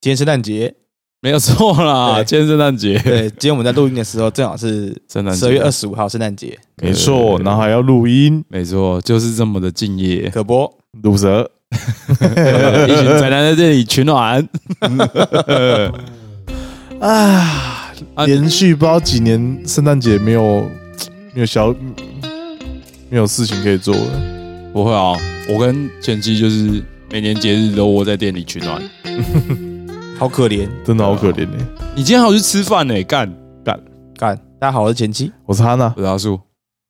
[0.00, 0.72] 今天圣诞节，
[1.20, 2.24] 没有错啦，对。
[2.24, 5.40] 今天圣诞节，对，今天我们在录音的时候正好是圣诞节。
[5.40, 6.56] 十二月二十五号，圣诞节。
[6.80, 10.72] 没错，然后还要录音，没错，就是这么的敬业，可播，
[11.02, 11.50] 卤蛇，
[12.88, 14.48] 一群宅男在这里取暖。
[17.00, 17.10] 啊，
[18.14, 20.64] 啊连续不知道几年圣诞节没有
[21.34, 21.74] 没有小
[23.10, 25.16] 没有事情可以做了，不会啊，
[25.48, 26.80] 我跟前妻就是
[27.10, 28.80] 每年节日都窝在店里取暖。
[30.18, 30.68] 好可怜。
[30.84, 31.66] 真的好可怜哎。
[31.94, 33.02] 你今天还要去吃饭呢？
[33.04, 33.32] 干，
[33.64, 33.80] 干
[34.16, 36.40] 干，大家好，我是前妻，我是哈娜，我是阿树，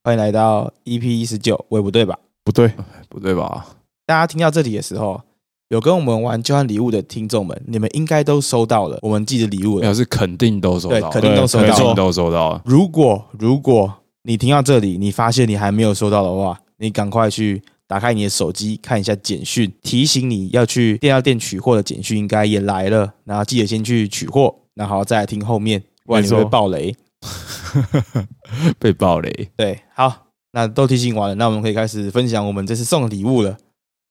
[0.03, 2.19] 欢迎来到 EP 一十九，我也不对吧？
[2.43, 2.73] 不对，
[3.11, 3.67] 不对吧？
[4.07, 5.21] 大家听到这里的时候，
[5.69, 9.83] 有跟我们玩交换礼物的听众们，你们应该都收到了我们寄的礼物了。
[9.83, 12.63] 没有，是肯定都收到，对肯定都收到肯定都收到了。
[12.65, 26.95] 如果如果你听到这里，你发现你还没有收到的话，你赶快去打开你的手机看一下简讯，提醒你要去电药店取货的简讯应该也来了，然后记得先去取货，然后再来听后面，不然你会爆雷。
[28.79, 33.57] 被爆雷，对，好，那都提醒完了，那我们可以开始分享我们这次送的礼物了。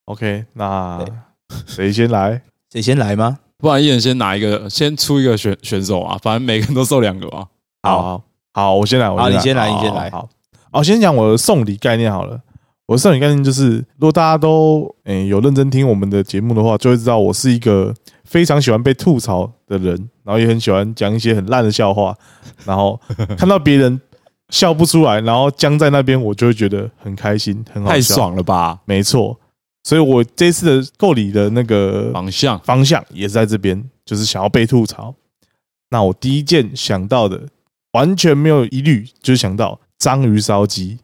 [0.05, 1.05] OK，那
[1.66, 2.42] 谁先来？
[2.70, 3.39] 谁先来吗？
[3.58, 7.48] 不然一人先拿一个，先出一个选选手啊，反正每个人都送两个嘛。
[7.83, 10.30] 好好好，我先来，我先来你先来你先来好，
[10.72, 12.42] 好，我先讲我的送礼概念好了。
[12.88, 17.93] 我的送礼概念就是，如果大家都诶、有认真听我们的节目的话，就会知道我是一个
[18.23, 19.93] 非常喜欢被吐槽的人，
[20.23, 22.17] 然后也很喜欢讲一些很烂的笑话，
[22.65, 22.99] 然后
[23.38, 23.99] 看到别人
[24.49, 28.02] 笑不出来，然后僵在那边，我就会觉得很开心，很好太。
[28.02, 28.80] 爽了吧！
[28.85, 29.38] 没错，
[29.83, 35.13] 所以我这次的购礼的那个方向方向也是在这边，就是想要被吐槽。
[35.89, 37.47] 那我第一件想到的，
[37.91, 40.99] 完全没有疑虑，就是想到章鱼烧鸡。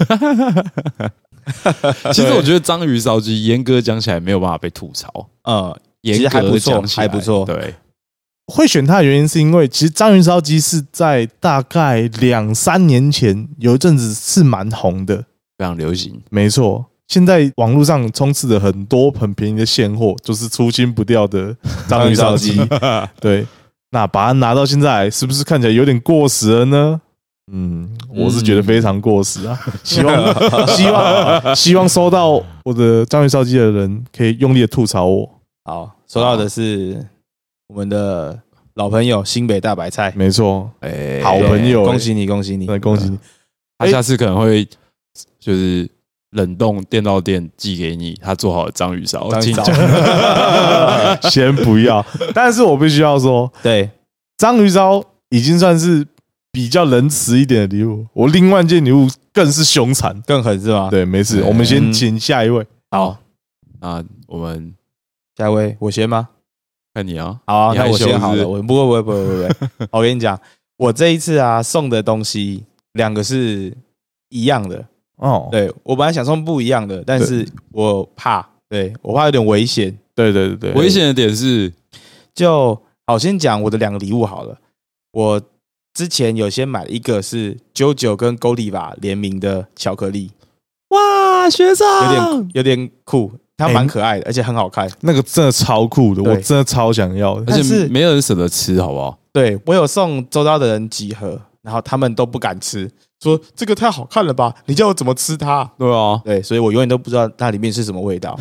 [2.12, 7.74] 其实我觉得章鱼烧鸡严格讲起来没有办法被吐槽，呃，严其实还不错格讲起来还不错对，
[8.46, 15.24] 会选它的原因是因为，其实章鱼烧鸡是在大概两三年前有一阵子是蛮红的。
[15.58, 16.18] 非常流行。
[16.30, 21.54] 没错，现在网络上充斥着很多很便宜的现货，就是出清不掉的
[21.86, 22.58] 章鱼烧鸡。
[23.20, 23.46] 对，
[23.90, 27.02] 那把它拿到现在，是不是看起来有点过时了呢？
[27.52, 29.58] 嗯，我是觉得非常过时啊！
[29.82, 30.16] 希望
[30.68, 35.28] 希望希望收到我的章鱼烧鸡的人可以用力的吐槽我。
[35.64, 37.04] 好，收到的是
[37.68, 38.40] 我们的
[38.74, 42.66] 老朋友新北大白菜，没错，哎好朋友恭喜你，恭喜你！
[42.66, 43.18] 那恭喜你！
[43.78, 44.66] 他下次可能会
[45.38, 45.88] 就是
[46.30, 51.16] 冷冻电到店寄给你，他做好的章鱼烧，请章鱼烧。
[51.28, 53.90] 先不要，但是我必须要说，对，
[54.38, 56.06] 章鱼烧已经算是
[56.52, 58.06] 比较仁慈一点的礼物。
[58.12, 60.20] 我另外一件礼物更是凶残。
[60.22, 62.66] 更狠是吗？，对，没事，我们先请下一位。
[62.90, 63.18] 好，
[63.80, 64.74] 那我们
[65.36, 66.28] 下一位我先吗？
[66.92, 68.46] 看你啊，好啊，那我羞先好了。
[68.46, 70.38] 我不会不会不会不会不会， 我跟你讲，
[70.76, 73.72] 我这一次啊送的东西两个是
[74.30, 74.84] 一样的。
[75.16, 79.96] 哦，对我本来想送不一样的，但是我怕，对我怕有点危险。
[80.16, 81.72] 对对对对，危险的点是
[82.34, 84.58] 就好，先讲我的两个礼物好了。
[85.12, 85.40] 我
[85.92, 90.30] 之前有先买了一个是 JoJo 跟 Godiva 联名的巧克力，
[90.88, 94.90] 哇，学有长点有点酷，它哎蛮可爱的，而且很好看。
[95.00, 97.40] 那个真的超酷的，对我真的超想要的。
[97.40, 99.18] 而但是且没有人舍得吃，好不好？
[99.32, 102.90] 对我有送周遭的人几盒，然后他们都不敢吃，
[103.22, 105.70] 说这个太好看了吧，你叫我怎么吃它？
[105.78, 108.38] 对啊，对，所以我永远都不知道它里面是什么味道。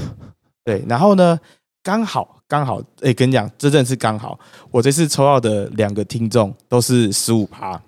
[0.66, 1.40] 对，然后呢，
[1.84, 4.38] 刚好刚好，哎，跟你讲，这真的是刚好，
[4.72, 7.82] 我这次抽到的两个听众都是十五趴，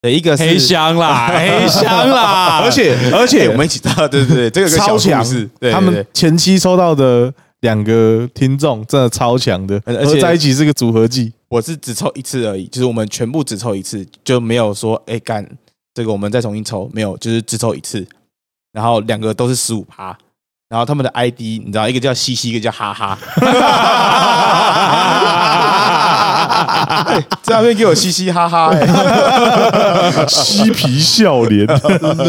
[0.00, 11.32] 对，一个是黑箱啦， 黑箱啦， 而且而而且且我们一起到，对对对，这个超强是，他们前期抽到的两个听众真的超强的，而且在一起是个组合技。
[11.48, 15.48] 我是只抽一次而已，就是我们全部只抽一次，就没有说哎干
[15.94, 18.04] 这个我们再重新抽，没有，就是只抽一次，
[18.72, 20.16] 然后两个都是十五趴。
[20.68, 23.16] 然后他们的 ID 你知道，一个叫嘻嘻，一个叫哈哈。
[26.46, 32.14] 哎在那边给我嘻嘻哈哈、哎，嬉皮笑脸，真的。
[32.14, 32.26] 对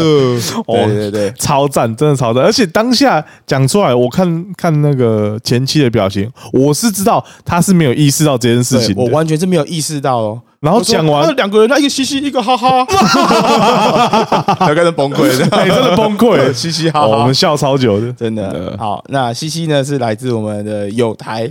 [0.66, 2.42] 哦，对对，超赞，真的超赞！
[2.44, 10.40] 而且当下讲出来，我看看那个前妻的表情，我是知道他是没有意识到这件事情我完全是没有意识到哦。
[10.60, 12.84] 然后讲完两个人，他一个嘻嘻，一个哈哈，
[14.58, 17.06] 他开始崩溃了，哎，真的崩溃，嘻嘻哈哈。
[17.06, 18.74] 我哈们，笑超久的，真的。
[18.78, 19.04] 好。
[19.08, 21.50] 那嘻嘻呢是来自我们的有台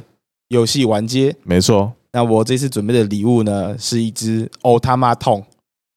[0.50, 1.36] 游戏玩街。
[1.44, 1.94] 没错。
[2.12, 5.44] 那我这次准备的礼物呢是一只欧他妈痛，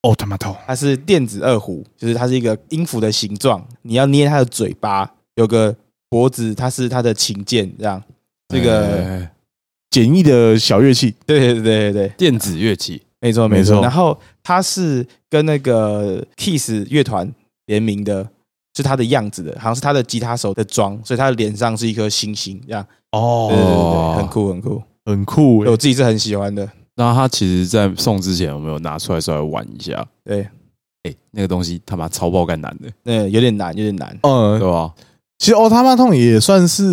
[0.02, 0.54] 哦，他妈痛！
[0.66, 5.74] 它是电子二胡，就是它是一个音符的形状，你要捏它的嘴巴，有个
[6.08, 8.02] 脖子，它是它的琴键，这样。
[8.48, 9.32] 这个哎
[9.90, 13.80] 简易的小乐器，对对对对对，电子乐器，没错没错。
[13.80, 17.32] 然后它是跟那个 Kiss 乐团
[17.66, 18.28] 联名的，
[18.76, 22.84] 是他的样子的，好像是他的吉他手的妆，所以他的脸上是一颗星星，这样。
[23.12, 26.68] 哦对对哦，对，很酷很酷，很酷欸我自己是很喜欢的。
[26.96, 30.06] 那他其实，在送之前我没有拿出来稍微玩一下？
[30.24, 30.46] 对，
[31.04, 34.18] 哎，那个东西他妈超爆干难的，那有点难，有点难。
[34.22, 34.92] 嗯对，吧？
[35.38, 36.84] 其实奥特曼痛也算是，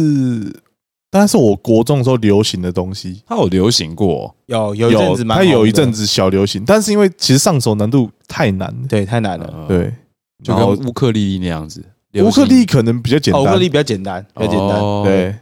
[1.11, 3.21] 当然是我国中的时候流行的东西。
[3.27, 9.53] 它有流行过，有有一阵子蛮它有一阵子小流行，但是因为其实上手难度太难了，对太难了。
[9.53, 9.93] 呃，对，
[10.41, 11.83] 就跟乌克丽丽那样子。
[12.23, 14.79] 乌克丽可能比较简单，乌单，克丽比较简单，比较简单。
[14.79, 15.35] 哦，对，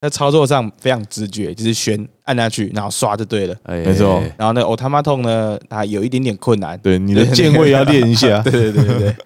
[0.00, 3.54] 在操作上非常直觉，就是旋按下去，然后刷就对了。
[3.64, 6.78] 哎没错然后呢 o t a m a t o 呢，它有一点点困难。
[6.78, 8.40] 对，你的键位要练一下。
[8.44, 9.16] 对对对对对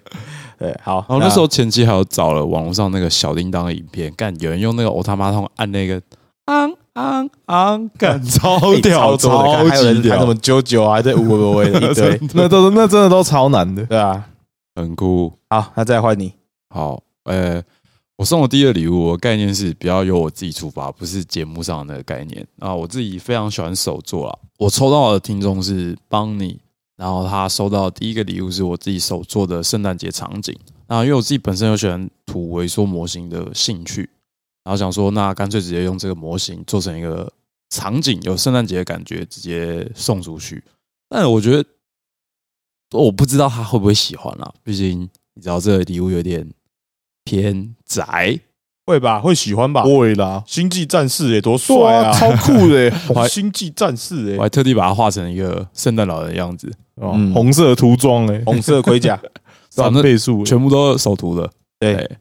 [0.59, 1.05] 对，好。
[1.07, 6.01] 然后那时候前期还有找了网络上那个小叮当的影片，干有人用那个欧他妈通按那个
[6.45, 13.85] 昂昂昂，干 超屌，超多的，超级还有人还什屌么，九九啊，这五五五的一堆， 那都那真的都超难的。
[13.85, 14.25] 对啊。
[14.75, 15.31] 很酷。
[15.49, 16.33] 好，那再换你。
[16.69, 17.61] 好，呃，
[18.17, 22.73] 我送的第一个礼物，我的概念是比较由我自己出发，不是节目上的概念啊。
[22.73, 26.57] 我自己非常喜欢手作啊，我抽到的听众是邦尼，
[26.95, 30.57] 然后他收到第一个礼物是我自己手做的圣诞节场景。
[30.87, 34.09] 那因为我自己本身有喜欢图微缩模型的兴趣，
[34.63, 37.29] 然后想说，那干脆直接用这个模型做成一个
[37.69, 40.63] 场景，有圣诞节的感觉，直接送出去。
[41.09, 41.65] 但我觉得，
[42.91, 45.01] 我不知道他会不会喜欢啦，毕竟
[45.33, 46.49] 你知道这个礼物有点
[47.25, 48.39] 偏宅，
[48.85, 49.19] 会吧？
[49.19, 49.83] 会喜欢吧？
[49.83, 52.13] 会啦，星际战士也多帅啊，啊！
[52.13, 52.89] 超酷的
[53.27, 59.19] 星际战士哎，我还特地把它画成一个圣诞老人的样子，哦嗯红色的涂装哎，红色盔甲，
[59.69, 61.49] 三倍数欸，全部都是手涂的。
[61.79, 62.17] 对对，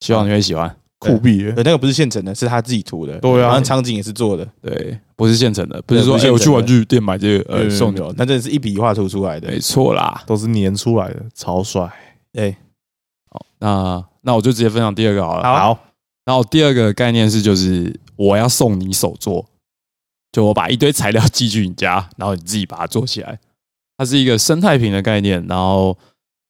[0.00, 0.76] 希望你会喜欢。
[0.98, 3.18] 酷毙那个不是现成的，是他自己涂的。
[3.18, 9.48] 对啊场景也是做的，对，不是现成的，不是说我去玩具店买这个呃送你，没有没有，那真的是一笔画涂出来的。
[9.48, 10.22] 没错啦。
[10.28, 11.90] 都是粘出来的，超帅。
[12.32, 12.56] 对，
[13.30, 15.42] 好，那那我就直接分享第二个好了。
[15.42, 15.78] 好
[16.24, 19.44] 然后第二个概念是，就是我要送你手作，
[20.30, 23.38] 就我把一堆材料 寄去你家，然后你自己把它做起来。
[23.98, 25.96] 它是一个生态瓶的概念，然后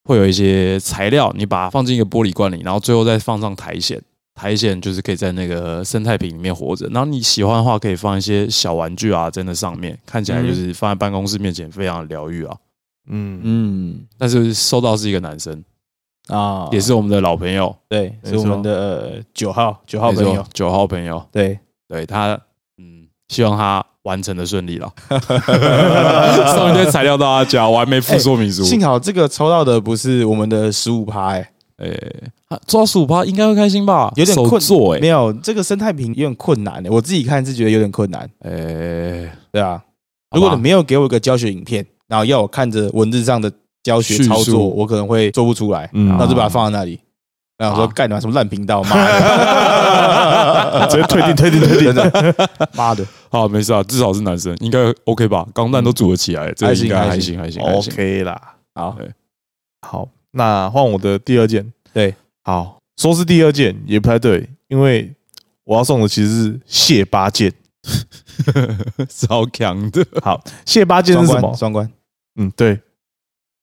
[0.05, 3.99] 会有一些材料，你把它放进一个玻璃罐里，然后最后再放上苔藓。
[4.35, 6.87] 苔藓就是可以在那个生态瓶里面活着。
[6.89, 12.57] 然后你喜欢的话，可以放一些小玩具啊在那上面，看起来就是放在办公室面前非常疗愈啊。
[13.09, 15.63] 嗯，嗯但是收到是一个男生，
[16.29, 20.45] 啊，也是我们的老朋友，对，是我们的呃九号九号朋友。
[20.53, 21.23] 九号朋友。
[21.33, 21.59] 对，
[21.89, 22.39] 对他，
[22.79, 24.93] 嗯，希望他完成的顺利了。
[26.55, 28.63] 送一堆材料到他家，我还没附说明书。
[28.63, 34.13] 幸好这个抽到的不是我们的十五趴，哎，诶，他做到十五趴应该会开心吧？
[34.17, 38.29] 有点困手做诶，没有这个生态瓶有点困难的，我自己看是觉得有点困难。
[38.45, 39.83] 诶，对啊，
[40.31, 43.51] 如果你没有给我一个教学影片，然后要我看着文字上的
[43.83, 46.99] 教学操叙述作，我可能会做不出来，嗯然后就把它放在那里。
[47.59, 55.47] 然后说啊干你妈什么烂频道，妈的， 直接退订退订退订真的，妈的， 好，没事啊，至少是男生，应该 OK 吧？
[55.55, 57.93] 钢蛋都组得起来，这个应该还还行，还行，还行。
[57.93, 58.55] ，OK 啦。
[58.75, 58.97] 好，
[59.87, 61.73] 好，那换我的第二件。
[61.93, 62.13] 对，
[62.43, 65.13] 好，说是第二件也不太对，因为
[65.65, 67.53] 我要送的其实是蟹八件。
[69.09, 71.55] 超强的，好，蟹八件是什么？
[71.55, 71.89] 双关，
[72.37, 72.81] 嗯，对，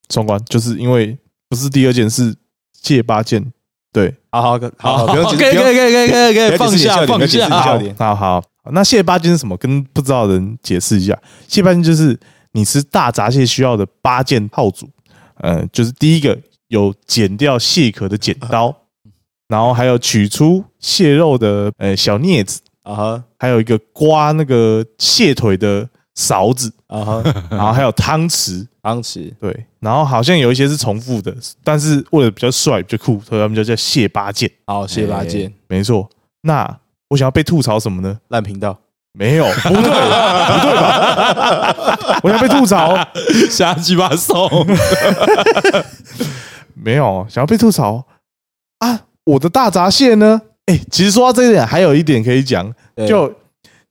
[0.09, 2.35] 双关，就是因为不是第二件，是
[2.73, 3.51] 蟹八件。
[3.91, 7.77] 对，好好好好，不用可以可以可以可以可以可以放下放下。
[7.79, 9.57] 点好好，那蟹八件是什么？
[9.57, 11.19] 跟不知道的人解释一下。
[11.47, 12.15] 蟹八件就是
[12.51, 14.87] 你吃大闸蟹需要的八件套组。
[15.37, 16.37] 呃，就是第一个
[16.67, 18.75] 有剪掉蟹壳的剪刀，
[19.47, 25.89] 然后还有取出蟹肉的呃小镊子，啊哈还有一个刮那个蟹腿的
[26.19, 28.67] 勺子，啊哈，然后还有汤匙。
[28.83, 31.33] 汤匙对，然后好像有一些是重复的，
[31.63, 34.49] 但是为了比较帅、比较酷，所以他们就叫蟹八件。
[34.65, 36.09] 好，蟹八件没错。
[36.41, 38.19] 那我想要被吐槽什么呢？
[38.29, 38.77] 烂频道，
[39.13, 42.19] 没有，不对，不对吧？
[42.23, 42.97] 我想被吐槽，
[43.49, 44.49] 瞎鸡巴送，
[46.73, 48.05] 没有，想要被吐槽
[48.79, 49.01] 啊！
[49.25, 50.41] 我的大闸蟹呢？
[50.65, 52.73] 哎、其实说到这一点，还有一点可以讲，
[53.07, 53.33] 就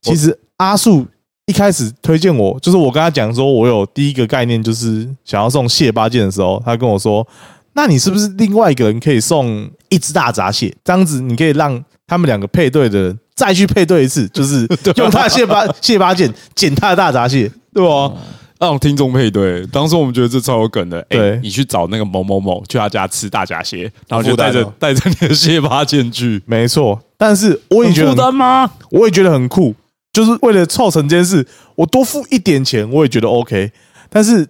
[0.01, 1.07] 其实阿树
[1.49, 7.27] 一开始推荐我，就是我跟他讲说，我有第一个概念就是想要送蟹八件的时候，他跟我说，
[7.73, 10.77] 那你是不是另外一个人可以送一只大闸蟹？
[10.85, 18.13] 这样子你可以让他们两个配对的人再去配对一次，就是 用他的蟹八蟹八件捡他的大闸蟹，对吧？
[18.59, 20.99] 让听众配对， 当时我们觉得这超有梗的。
[21.09, 27.01] 哎对你去找那个某某某，去他家吃大闸蟹，然后就带着带着你的蟹八件去，没错。
[27.17, 28.71] 但是我也觉得负担吗？
[28.91, 29.75] 我也觉得很酷。
[30.19, 31.47] 就是为了凑成这件事，
[31.77, 33.71] 我多付一点钱，我也觉得 OK。
[34.11, 34.45] 但是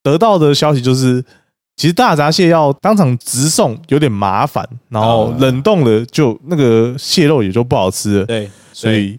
[0.00, 1.20] 得到的消息就是，
[1.74, 9.18] 其实大闸蟹要当场直送有点麻烦，然后哦冷冻了就那个蟹肉也就不好吃了，对，所以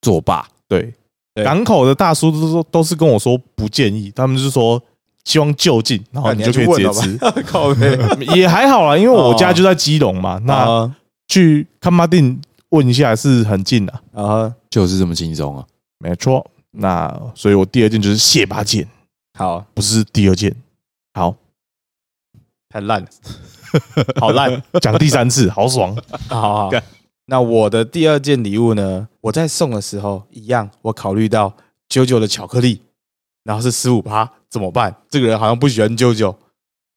[0.00, 0.46] 作罢。
[0.68, 0.94] 对。
[1.34, 1.44] 对。
[1.44, 4.80] 港口的大叔都说都是跟我说不建议，他们就是说
[5.24, 7.74] 希望就近，然后你就可以直接吃， 靠。
[8.32, 10.94] 也还好啦，因为我家就在基隆嘛，那啊
[11.26, 12.40] 去看马定
[12.76, 15.66] 问一下是很近的，啊，就是这么轻松啊！
[15.98, 16.46] 没错。
[16.72, 18.86] 那所以我第二件就是蟹八件，
[19.38, 20.54] 好，不是第二件。
[21.14, 21.34] 好，
[22.68, 23.08] 太烂了，
[24.20, 24.62] 好烂。
[24.82, 25.96] 讲第三次，好爽。
[26.28, 26.82] 好好干，
[27.24, 29.08] 那我的第二件礼物呢？
[29.22, 31.50] 我在送的时候一样，我考虑到
[31.88, 32.82] 九九的巧克力，
[33.42, 34.94] 然后是十五趴，怎么办？
[35.08, 36.38] 这个人好像不喜欢九九，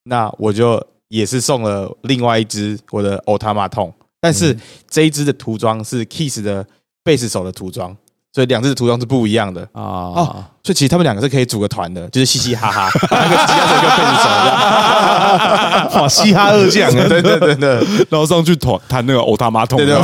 [0.04, 4.58] 那我就也是送了另外一只我的欧塔马痛，但是
[4.90, 6.66] 这一只的涂装是 Kiss 的
[7.04, 7.96] 贝斯手的涂装，
[8.34, 9.62] 所以两只的涂装是不一样的。
[9.72, 16.02] 啊，所以其实他们两个是可以组个团的，就是嘻嘻哈哈， 那个吉他手跟贝斯手这样。
[16.02, 17.70] 哇，嘻哈二将啊， 对对对对
[18.10, 19.96] 然后上去弹弹那个欧他马桶，对对，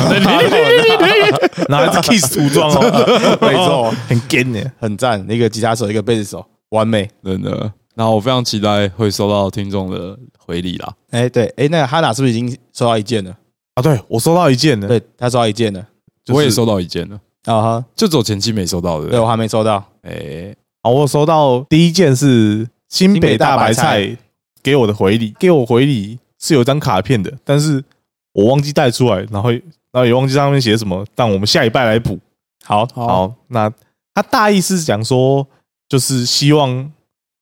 [1.68, 4.62] 然后还是 Kiss 涂装哦，没错， 很 gay 呢。
[4.80, 7.10] 很赞，一个吉他手，一个贝斯手，完美。
[7.24, 7.72] 真的。
[7.96, 10.94] 然后我非常期待会收到听众的回礼啦。
[11.12, 13.34] 哎，对，哎，那个哈娜是不是已经收到一件了？
[13.76, 15.86] 啊，对我收到一件呢，对，他收到一件了。
[16.24, 17.16] 就是我也收到一件了，
[17.46, 19.10] 啊哈，就只有前期没收到的。
[19.10, 19.84] 对我还没收到。
[20.02, 24.18] 哎，好，我收到第一件是新北大白菜
[24.64, 27.84] 给我的回礼，给我回礼是有一张卡片的，但是
[28.32, 29.62] 我忘记带出来，然后然
[30.02, 32.18] 后也忘记上面写什么，但我们下礼拜来补。
[32.64, 33.72] 好，好，那
[34.16, 35.46] 他大意是讲说，
[35.88, 36.92] 就是希望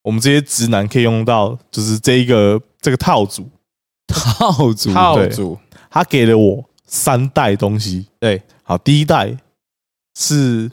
[0.01, 3.47] 我们这些直男可以用到，就是这一个这个套组，
[4.07, 4.89] 套组。
[4.89, 4.93] 对。
[4.93, 5.57] 套组，
[5.93, 8.07] 他给了我三袋东西。
[8.19, 9.37] 对，好，第一袋
[10.17, 10.71] 是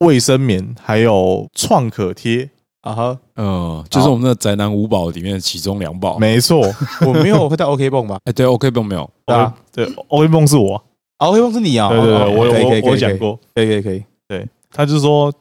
[0.00, 2.50] 卫生棉，还有创可贴，
[2.82, 6.18] 啊哈，嗯，就是我们的宅男五宝里面的其中两宝。
[6.18, 6.60] 没错，
[7.06, 8.18] 我没有会带 OK 泵吧？
[8.28, 9.08] 哎，对，OK 绷没有。
[9.24, 10.76] 对啊，对，OK 绷是我，
[11.16, 11.88] 啊，OK 泵是你啊？
[11.88, 15.32] 对对对，哦我有我可以可以可以我有讲过，可以可以可以对，他就说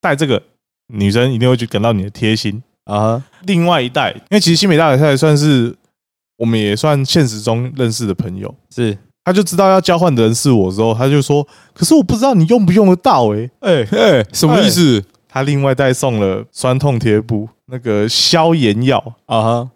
[0.00, 0.42] 带这个
[0.88, 2.60] 女生一定会去感到你的贴心。
[2.86, 5.76] 啊哈，另外一代，因为其实新美大白菜算是
[6.38, 15.04] 我们也算现实中认识的朋友，是，他就知道要交换的人是我之后，他就说：“可是我不知道你用不用得到。”哎，哎，哎，什么意思？
[15.28, 19.70] 他另外带送了酸痛贴布、那个消炎药，啊哈，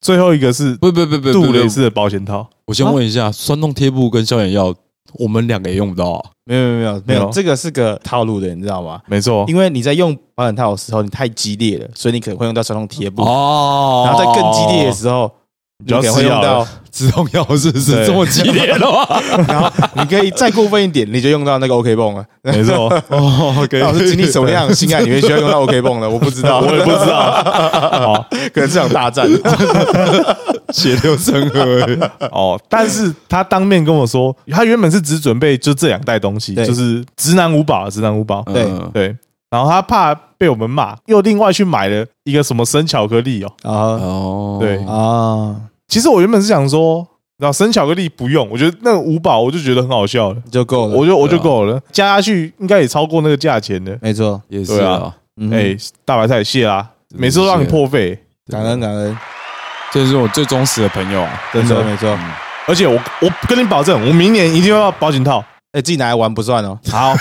[0.00, 2.48] 最后一个是不不不不不不，杜蕾斯的保险套。
[2.64, 4.74] 我先问一下，酸痛贴布跟消炎药，
[5.14, 6.30] 我们两个也用不到啊。
[6.44, 9.00] 没有没有没有没没有有，这个是个套路的，你知道吗？
[9.06, 13.22] 没错，因为你在用保险套的时候，你太激烈了，所以你可能会用到酸痛贴布。
[13.22, 15.32] 哦然后在更激烈的时候，
[15.84, 19.20] 你要会吃药用到，止痛药是不是对这么激烈的话？
[19.48, 22.24] 然后你可以再过分一点，你就用到那个 OK 泵了。
[22.42, 26.08] 没错， 哦，可是经历什么样的性爱，你会需要用到 OK 泵的？
[26.08, 27.42] 我不知道， 我也不知道。
[27.42, 29.28] 好可能这场大战。
[30.72, 32.10] 血流成河。
[32.30, 38.42] 哦，但是他当面跟我说，他原本是只准备就这两袋东西，就是直男五宝，直男五宝。
[38.52, 39.16] 对嗯对，
[39.50, 43.52] 然后他怕被我们骂，又另外去买了一个什么生巧克力哦。
[43.62, 45.56] 啊哦，对啊，
[45.90, 47.04] 其实我原本是想说，
[47.38, 50.94] 然后生巧克力不用，我觉得那个五宝我就觉得很好笑了，就够了。
[50.94, 53.98] 我就我就够了，加下去应该也超过那个价钱的。
[54.00, 55.12] 没错，也是啊
[55.50, 58.16] 哎，大白菜谢啦，每次都让你破费，
[58.48, 59.18] 感恩感恩，
[59.92, 61.42] 这是我最忠实的朋友啊。
[61.52, 61.74] 没真的。
[61.74, 62.18] 错没错。
[62.68, 65.44] 而且我我跟你保证，我明年一定要保险套。
[65.72, 66.78] 哎，自己拿来玩不算哦。
[66.90, 67.10] 好，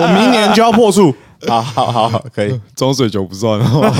[0.00, 1.14] 我明年就要破处。
[1.48, 2.60] 好好好好，可以。
[2.76, 3.92] 装水酒不算哦。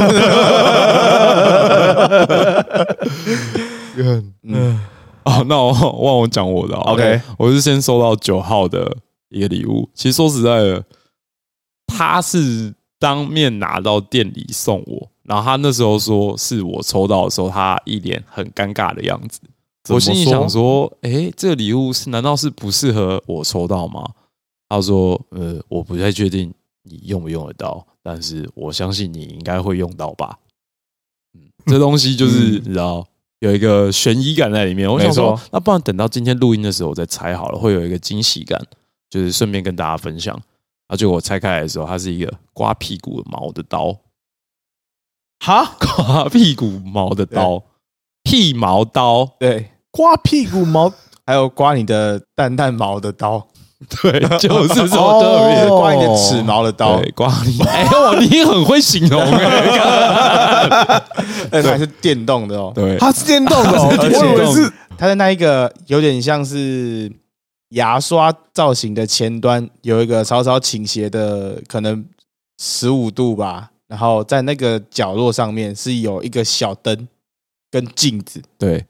[4.43, 4.81] 嗯，
[5.25, 8.97] 哦，那我忘我讲我的啊 OK 我是先收到九号的
[9.29, 9.89] 一个礼物。
[9.95, 10.85] 其实说实在的，
[11.87, 19.41] 他是当面拿到店里送我，然后他那时候说是我抽到的时候，他一脸很尴尬的样子。
[19.89, 24.09] 我心里说想说，诶，这个礼物是难道是不适合我抽到吗？
[24.69, 30.39] 他说，呃，我不太确定你用不用得到，但是我相信你应该会用到吧。
[31.35, 33.07] 嗯，这东西就是嗯你知道
[33.39, 34.91] 有一个悬疑感在里面。
[34.91, 38.61] 我想没说错，那不然等到今天录音的时候我再拆好了，会有一个惊喜感，
[39.09, 40.41] 就是顺便跟大家分享。
[40.89, 43.97] 而且我拆开来的时候，它是一个刮屁股的毛的刀，
[45.41, 47.65] 哈， 刮屁股毛的刀，
[48.25, 49.25] 剃毛刀。
[49.39, 50.93] 对，刮屁股毛
[51.25, 53.49] 还有刮你的蛋蛋毛的刀，
[54.03, 55.69] 对，就是这么特哦别就是。
[55.69, 57.01] 刮你的齿毛的刀。
[57.01, 57.59] 对，刮你！
[57.67, 61.03] 哎，我你很会形容哎。
[61.51, 62.73] 哎， 它还是电动的哦。
[62.75, 67.11] 对，它是电动的我以为是它的那一个有点像是
[67.71, 72.05] 牙刷造型的前端有一个稍稍倾斜的，可能
[72.59, 77.09] 十五度吧，然后在那个角落上面是有一个小灯
[77.71, 78.85] 跟镜子，对，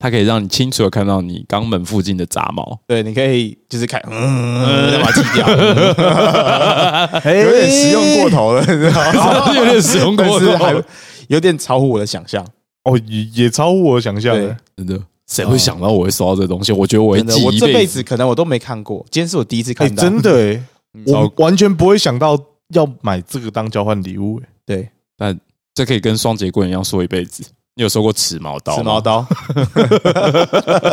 [0.00, 2.80] 它可以让你清楚的看到你肛门附近的杂毛。
[2.86, 5.46] 对，你可以就是看，嗯，再把它剃掉，
[7.22, 9.54] 哎有点实用过头了，你知道吗？
[9.54, 10.82] 有点使用过头还头，
[11.28, 12.42] 有点超乎我的想象。
[12.84, 14.34] 哦，也也超乎我的想象。
[14.74, 16.72] 真的，谁会想到我会收到这东西？
[16.72, 20.58] 我觉得我会我这辈子可能我都没看过，今天是我第一次哎，看到，真的
[21.04, 22.38] 我完全不会想到
[22.72, 24.40] 要买这个当交换礼物。
[24.42, 24.88] 哎对，
[25.18, 25.38] 但
[25.74, 27.44] 这可以跟双节棍一样说一辈子。
[27.74, 28.78] 你有收过齿毛刀吗？
[28.78, 29.26] 吃毛刀，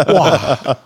[0.13, 0.77] 哇，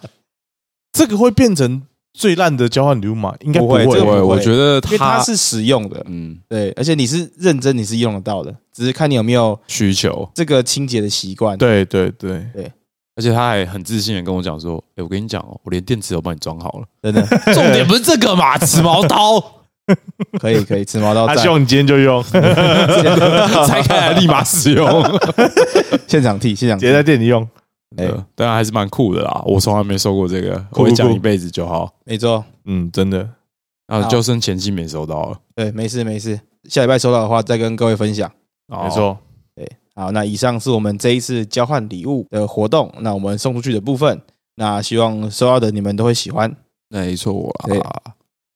[0.91, 1.83] 这个会变成
[2.13, 3.33] 最烂的交换礼物吗？
[3.41, 11.57] 应该不不会对，会这个不会我觉得因为它它是实用的，嗯对，而且你是认真，你是用得到的，只是看你有没有需求，这个清洁的习惯。
[11.57, 12.45] 对对对，
[13.15, 16.85] 而且他还很自信的跟我讲说：“哎，我跟你讲哦，我连电池都帮你装好了。
[17.03, 17.21] 真的
[17.53, 19.43] 重点不是这个嘛，齿毛刀
[20.39, 22.23] 可 以可以，吃毛刀在他希望你今天就用，
[23.67, 25.03] 拆开来立马使用。
[26.07, 27.47] 现场剃，现场直接在店里用。
[27.97, 29.43] 哎哎，当然还是蛮酷的啦。
[29.45, 31.93] 我从来没收过这个，酷酷我会讲一辈子就好。
[32.05, 33.17] 没错，嗯，真的，
[33.87, 35.37] 然后好就剩前期没收到了。
[35.55, 38.31] 对，没事没事，下礼拜收到的话再跟各位分享。
[38.67, 39.17] 哦没，错。
[39.93, 44.21] 好，那以上是我们这一次交换礼物的活动，那我们送出去的部分，
[44.55, 46.55] 那希望收到的你们都会喜欢，
[46.87, 48.01] 没错对啊。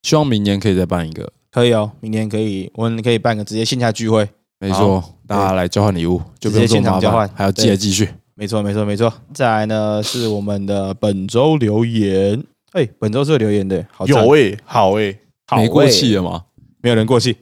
[0.06, 1.32] 希望明年可以再办一个。
[1.50, 4.28] 可以哦，明年可以，我们可以办个直接线下聚会，
[4.60, 8.08] 没错，大家来交换礼物，就不用直接现场交换，还要记得继续。
[8.36, 9.12] 没错没错没错。
[9.34, 16.44] 再来呢是我们的本周留言，哎，本周是有留言的，好赞有诶，好诶，好没过欸气了吗？
[16.80, 17.36] 没有人过气。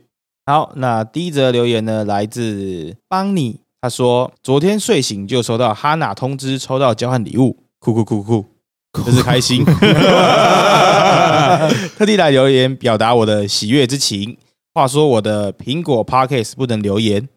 [0.46, 8.48] 好，那第一则留言呢，来自邦尼，他说昨天睡醒就收到哈娜通知抽到交换礼物，酷酷酷酷酷，
[9.04, 9.64] 真是开心。
[11.96, 14.36] 特地来留言表达我的喜悦之情。
[14.72, 17.28] 话说我的苹果 Podcast 不能留言，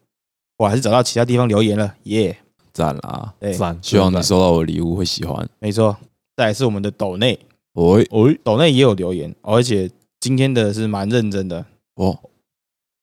[0.56, 2.36] 我还是找到其他地方留言了，耶、
[2.72, 3.32] 赞啦！
[3.38, 5.48] 对，赞，希望你收到我的礼物会喜欢。
[5.60, 5.96] 没错。
[6.36, 7.38] 再来是我们的斗内，
[7.74, 11.64] 喂，哦，斗内也有留言，哦而且今天的是蛮认真的。
[11.94, 12.18] 哦，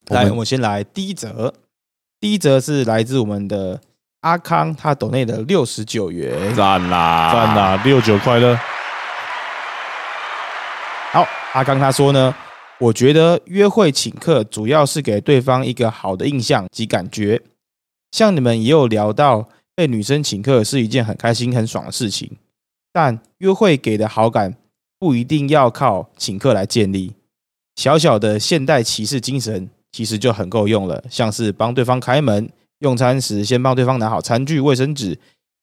[0.10, 1.54] 我来，们我先来第一则，
[2.20, 3.82] 第一则是来自我们的
[4.26, 6.34] 阿康，他抖内的六十九元。
[6.56, 7.56] 赞啦，赞！
[7.56, 8.58] 啦，六九快乐。
[11.12, 12.34] 好，阿康他说呢，
[12.80, 17.40] 我觉得约会请客主要是给对方一个好的印象及感觉。
[18.14, 22.36] 像你们也有聊到，被女生请客是一件很开心、很爽的事情，
[22.92, 24.56] 但约会给的好感
[24.98, 27.14] 不一定要靠请客来建立。
[27.76, 35.18] 小小的现代骑士精神其实就很够用了，像是帮对方开门，用餐时先帮对方拿好餐具、卫生纸，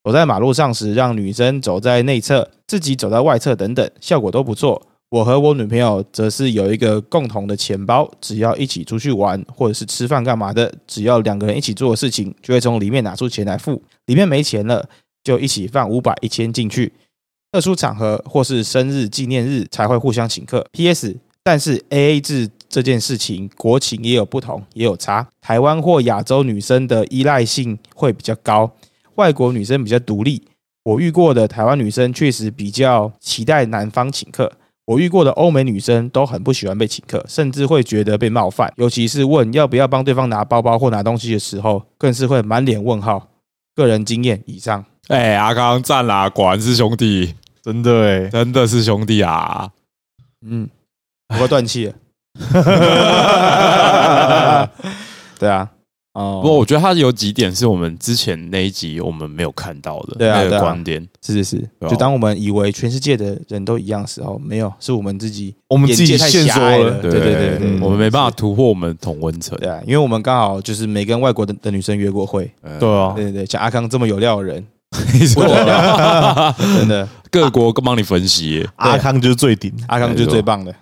[0.05, 4.87] 走在马路上时让女生走在内侧，自己走在外侧等等，效果都不错。
[5.11, 13.83] 我和我女朋友则是有一个共同的钱包，只要一起出去玩或者是吃饭干嘛的，只要两个人一起做的事情，就会从里面拿出钱来付。
[14.07, 14.89] 里面没钱了，
[15.23, 16.91] 就一起放五百、一千进去。
[17.53, 20.67] 特殊场合或是生日纪念日才会互相请客。
[20.73, 21.15] P.S.
[21.45, 25.29] 但是 A A 制这件事情，国情也有不同，也有差。
[25.43, 28.73] 台湾或亚洲女生的依赖性会比较高，
[29.17, 30.43] 外国女生比较独立。
[30.85, 34.51] 我遇过的台湾女生确实比较期待男方请客。
[34.87, 43.29] 我遇过的欧美女生都很不喜欢被请客，甚至会觉得被冒犯，尤其是问要不要帮对方拿包包或拿东西的时候，更是会满脸问号。
[43.75, 49.71] 个人经验以上，哎，阿康赞啦，果然是兄弟，真的哎，真的是兄弟啊！
[50.45, 50.69] 嗯，
[51.29, 51.95] 我快断气了。
[55.39, 55.69] 对啊，
[56.15, 61.07] 哦，不过我觉得他有几点是我们之前那一集我们没有看到的那对啊对观点。
[61.21, 66.91] 是是是，就当我们以为全世界的人都一样的时候，没有，是我们自己我们自己太限缩了狭隘了。
[67.01, 69.59] 对对对对对，嗯我们没办法突破我们同温层。
[69.59, 72.51] 对啊，因为我们刚好就是没跟外国的的女生约过会。
[72.63, 74.65] 呃对啊对，对对，像阿康这么有料的人，
[76.79, 78.69] 真的，各国帮你分析耶。
[78.77, 80.75] 阿康就是最顶，阿康就是最棒的。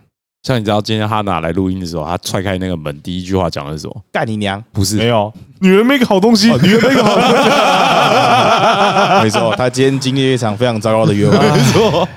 [0.42, 4.02] 像你知道今天哈娜来录音的时候，他踹开那个门，第一句话讲的是什么？
[4.10, 4.62] 干你娘！
[4.72, 7.34] 不是没有女人没个好东西，女人没个好东西，
[9.24, 12.08] 没错，他今天经历了一场非常糟糕的约会 没错，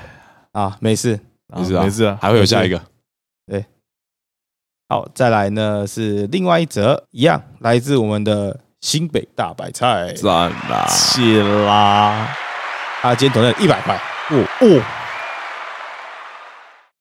[0.52, 1.20] 啊，没事。
[1.56, 2.80] 没事啊，没事啊，还会有下一个。
[3.46, 3.64] 对
[4.88, 10.86] 好，再来呢是另外一则，一样来自我们的新北大白菜，赞啦！
[10.88, 12.34] 谢啦，
[13.02, 13.94] 他今天投了一百块。
[14.30, 14.82] 哦哦，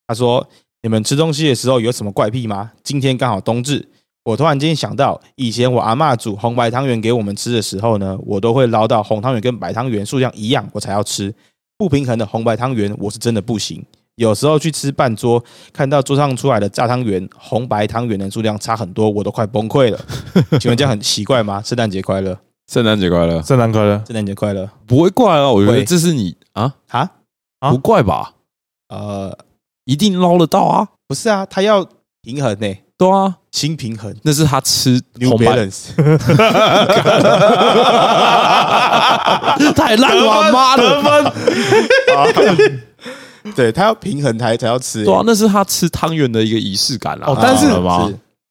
[0.05, 0.45] 他说
[0.83, 2.71] ：“你们吃东西的时候有什么怪癖吗？
[2.83, 3.87] 今天刚好冬至，
[4.25, 11.33] 我突然间想到，以前我阿嬷煮红白汤圆给我们吃的时候呢，我都会捞到红汤圆跟白汤圆数量一样，我才要吃。
[11.77, 13.83] 不平衡的红白汤圆我是真的不行。
[14.15, 15.41] 有时候去吃半桌，
[15.71, 19.97] 看到桌上出来的炸汤圆、红白汤圆的数量差很多，我都快崩溃了。
[20.59, 21.61] 请问这样很奇怪吗？
[21.63, 22.37] 圣诞节快乐，
[22.69, 24.03] 圣诞节快乐，圣诞快乐！
[24.05, 27.09] 圣诞节快乐不会怪啊，我觉得会这是你啊，啊！
[27.59, 28.33] 啊不怪吧？
[28.89, 29.35] 呃，
[29.85, 31.85] 一定捞得到啊，不是啊，他要
[32.21, 32.67] 平衡呢、
[32.97, 34.15] 对啊，新平衡。
[34.23, 35.93] 那是他吃 New 红白，Balance，
[39.73, 41.33] 太烂了，妈的！
[43.55, 45.05] 对他要平衡才才要吃、欸。
[45.05, 47.25] 对啊，那是他吃汤圆的一个仪式感啊。
[47.27, 47.67] 哦但是？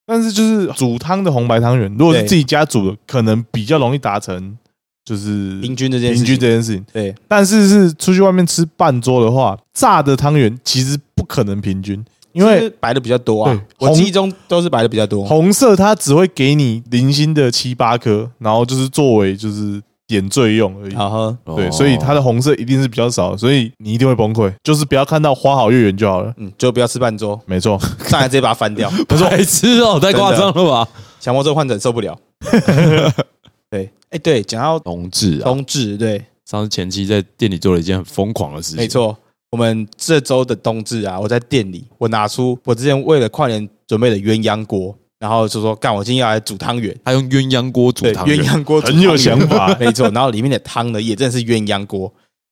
[0.05, 4.59] 但是就是煮汤的红白汤圆，如果是自己家煮的，可能比较容易达成
[5.05, 6.85] 就是平均这件事平均这件事情。
[6.93, 7.15] 对。
[7.29, 11.95] 但是是出去外面吃半桌的话，炸的汤圆其实不可能平均，
[12.33, 15.25] 因因为为白的比较多啊我记忆中都是白的比较多。
[15.25, 20.95] 红色它只会给你零星的七八颗，然后就是作为就是点缀用而已。
[20.95, 24.53] 好喝，对，哦所以它的红色一定是比较少，所以你一定会崩溃。
[24.63, 26.35] 就是不要看到花好月圆就好了。
[26.37, 30.87] 嗯，就不要吃半桌，没错，上来直接把它翻掉， 不是白吃哦，太夸张了吧？
[31.19, 32.19] 强迫症患者受不了。
[33.71, 39.17] 对，哎，对，讲到冬至啊，冬至，对，上次前期在店里做了一件很疯狂的事情，没，错，
[39.53, 50.09] 我们这周的冬至啊，我在店里，我拿出我之前为了跨年准备的鸳鸯锅，然后就说干，我今天要来煮汤圆，他用鸳鸯锅煮对，汤圆鸳，鸯锅煮很有汤圆想法 没错。
[50.09, 52.11] 然后里面的汤呢，也真的是鸳鸯锅。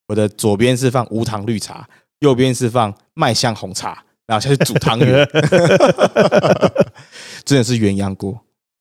[0.09, 5.27] 我的左边是放无糖绿茶，右边是放麦香红茶，然后下去煮汤圆，
[7.47, 8.39] 真的是鸳鸯锅。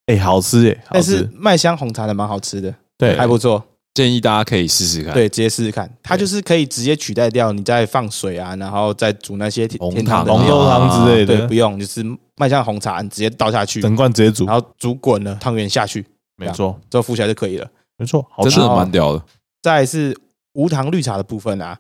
[0.07, 1.29] 哎，好吃哎，好但是吃。
[1.33, 3.63] 麦香红茶的蛮好吃的，对还不错。
[3.99, 12.01] 建议大家可以试试看。，对，直接试试看，它就是可以直接取代掉你再放水啊，然后再煮那些甜红糖红豆汤之类对，的不，用，就是
[12.37, 16.05] 麦香红茶，你直接倒下去，整罐直接煮，然后煮滚了，汤圆下去，
[16.37, 17.67] 没错，之后浮起来就可以了。
[17.97, 18.51] 没错，好吃。
[18.51, 19.21] 真的蛮屌的。
[19.61, 20.17] 再来是
[20.53, 21.77] 无糖绿茶的部分啊，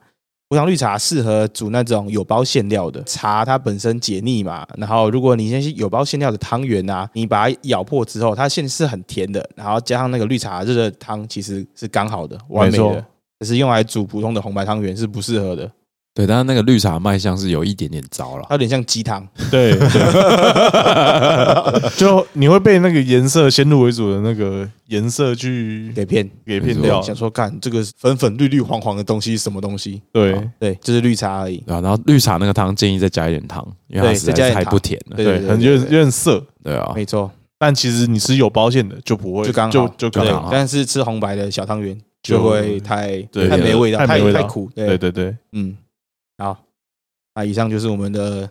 [0.49, 4.65] 无糖绿茶适合煮那种有包馅料的茶，它本身解腻嘛。
[4.77, 13.05] 然后如果你那些有包馅料的汤圆啊，你把它咬破之后，它馅是很甜的，然后加上那个绿茶热热的汤，其实是刚好的，完美的。
[13.39, 15.71] 可是用来煮普通的红白汤圆是不适合的，
[16.13, 18.55] 对，但是那个绿茶卖相是有一点点糟了它。
[18.55, 19.25] 有点像鸡汤。
[19.49, 19.89] 对，对
[21.95, 27.01] 就你会被那个颜色先入为主的那个颜色去给骗，给骗掉。
[27.01, 30.01] 想说干这个粉粉绿绿黄黄的东西是什么东西？
[30.11, 31.63] 对对，就是绿茶而已。
[31.67, 35.15] 啊，然后绿茶那个汤建议再加一点糖，因为它实在是太再加一点糖不甜了。
[35.15, 40.49] 对，很有点有点涩，对啊，没错，但其实你吃有包馅的就不会，就刚好就就刚好。
[40.51, 44.69] 但是吃红白的小汤圆就就会太太没味道，太太苦。
[44.75, 45.77] 对对，对对，嗯，
[46.39, 46.57] 好，
[47.35, 48.49] 那以上就是我们的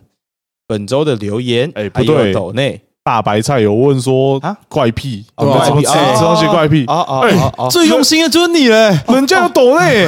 [0.65, 1.69] 本周的留言。
[1.75, 2.31] 哎还有不对。
[2.33, 2.81] 抖内。
[3.01, 4.55] 大白菜有问说啊？
[4.67, 6.85] 怪癖，哦对吧怎么吃怪癖哦吃东西怪癖？
[6.85, 8.99] 哦哦哎哦哦，最用心的就是你嘞。
[9.07, 10.05] 人家有抖内，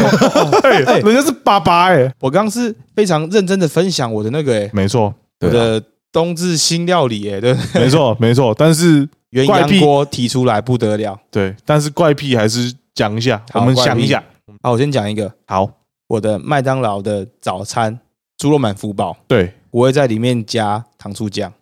[0.86, 5.06] 哎，人家是爸爸哎，我刚刚是非常认真的分享我的那个哎，没错
[5.40, 5.54] 我对啊。
[5.54, 11.18] 的冬至新料理哎，对，没错没错，但是鸳怪癖鸯锅提出来不得了。
[11.32, 14.24] 对，但是怪癖还是讲一下，好我们想一下，
[14.62, 15.68] 好，我先讲一个，好，
[16.12, 17.98] 我的麦当劳的早餐
[18.38, 21.54] 猪肉满福堡，对，我会在里面加糖醋酱。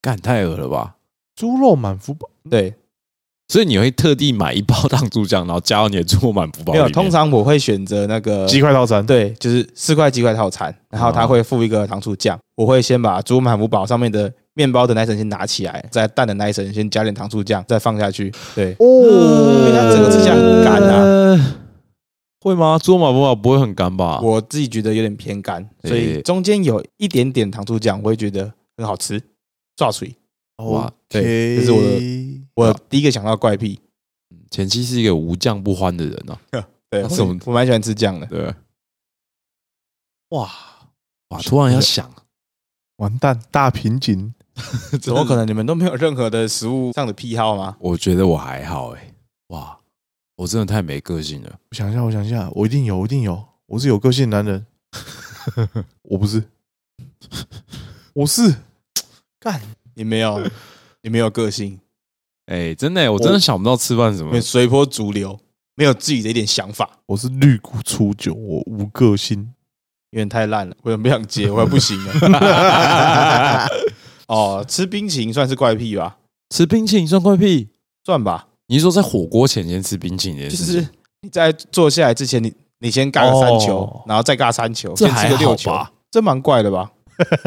[0.00, 0.94] 干太恶了吧？
[1.36, 2.74] 猪肉满福堡，对，
[3.48, 6.92] 所以你会特地买一包糖醋酱，然后加到你的猪肉满福包没有，面。
[6.92, 12.38] 通常我会选择那个鸡块套餐，对，就是四块鸡块套餐，然后它会附一个糖醋酱。
[12.56, 18.32] 我会先把猪肉满福堡上面的面包的那一层先拿起来，再蛋的那一层先加点糖醋酱，再放下去。
[18.54, 18.86] 对，哦
[19.58, 21.56] 因为它整个吃起来很干啊。
[22.40, 22.78] 呃会吗？
[22.78, 24.20] 猪肉满福堡不会很干吧？
[24.20, 29.22] 我自己觉得有点偏干，所以中间有一点点糖醋酱，我会觉得很好吃，
[29.76, 30.14] 炸水。
[30.58, 33.78] 哇对这是我的我第一个想到怪癖，
[34.50, 36.40] 前期是一个无酱不欢的人啊。
[36.90, 38.26] 对，那 什么我蛮喜欢吃酱的。
[38.26, 38.54] 对，
[40.30, 40.50] 哇
[41.28, 41.40] 哇！
[41.42, 42.10] 突然要想，
[42.96, 44.34] 完蛋，大瓶颈，
[45.00, 45.46] 怎么可能？
[45.46, 47.76] 你们都没有任何的食物上的癖好吗？
[47.80, 49.14] 我觉得我还好哎。
[49.48, 49.78] 哇，
[50.38, 51.58] 我真的太没个性了。
[51.70, 54.66] 我想一下，我想一下，我一定有，我一定有，我是有个性的男人，
[56.02, 56.44] 我不是，
[58.14, 58.54] 我是，
[59.40, 59.60] 干，
[59.94, 60.40] 你没有，
[61.02, 61.80] 你没有个性，
[62.46, 64.40] 哎，真的欸，我真的想不到吃饭什么。
[64.40, 65.40] 随波逐流，
[65.74, 67.00] 没有自己的一点想法。
[67.06, 69.52] 我是绿谷初九，我无个性，
[70.10, 73.66] 有点太烂了，我也不想接，我也不行了。
[74.28, 76.18] 哦，吃冰淇淋算是怪癖吧？
[76.50, 77.70] 吃冰淇淋算怪癖？
[78.04, 80.90] 算吧，你是说在火锅前先吃冰淇淋这件就是事情？
[81.22, 86.92] 你在坐下来之前，你你先尬个三球，哦然后再尬三球，先吃这还好个六球吧，这蛮怪的吧？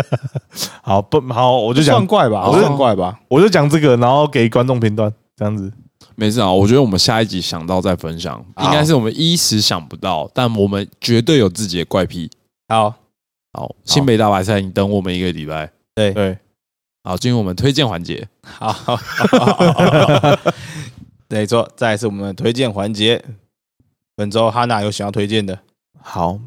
[0.84, 1.57] 好不好？
[1.57, 3.17] 我就算讲，怪吧，哦算怪吧。
[3.29, 5.71] 我就讲这个，然后给观众评断，这样子。
[6.15, 12.29] 没事啊，我觉得我们下一集想到再分享，好应该是我们一时想不到，但我们绝对有自己的怪癖。
[12.67, 12.93] 好，
[13.53, 15.71] 好，新北大白菜，你等我们一个礼拜。
[15.95, 16.38] 对，对，
[17.03, 18.27] 好，进入我们推荐环节。
[18.43, 18.75] 好，
[21.31, 23.23] 没错，再来是我们的推荐环节。
[24.15, 25.57] 本周哈娜有想要推荐的
[26.01, 26.37] 好，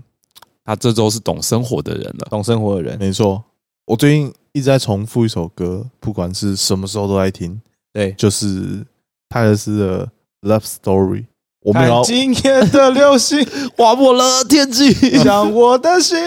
[0.64, 2.26] 他这周是懂生活的人了。
[2.30, 3.42] 懂生活的人，没错。
[3.86, 7.60] 我最近一直在重复一首歌，不管是什么时候都在听，
[7.92, 8.84] 对，就是
[9.28, 10.06] 泰勒斯的
[10.42, 11.20] 《Love Story》。
[11.62, 13.42] 我们要今天的流星
[13.76, 14.92] 划破了天际，
[15.22, 16.18] 像我的心，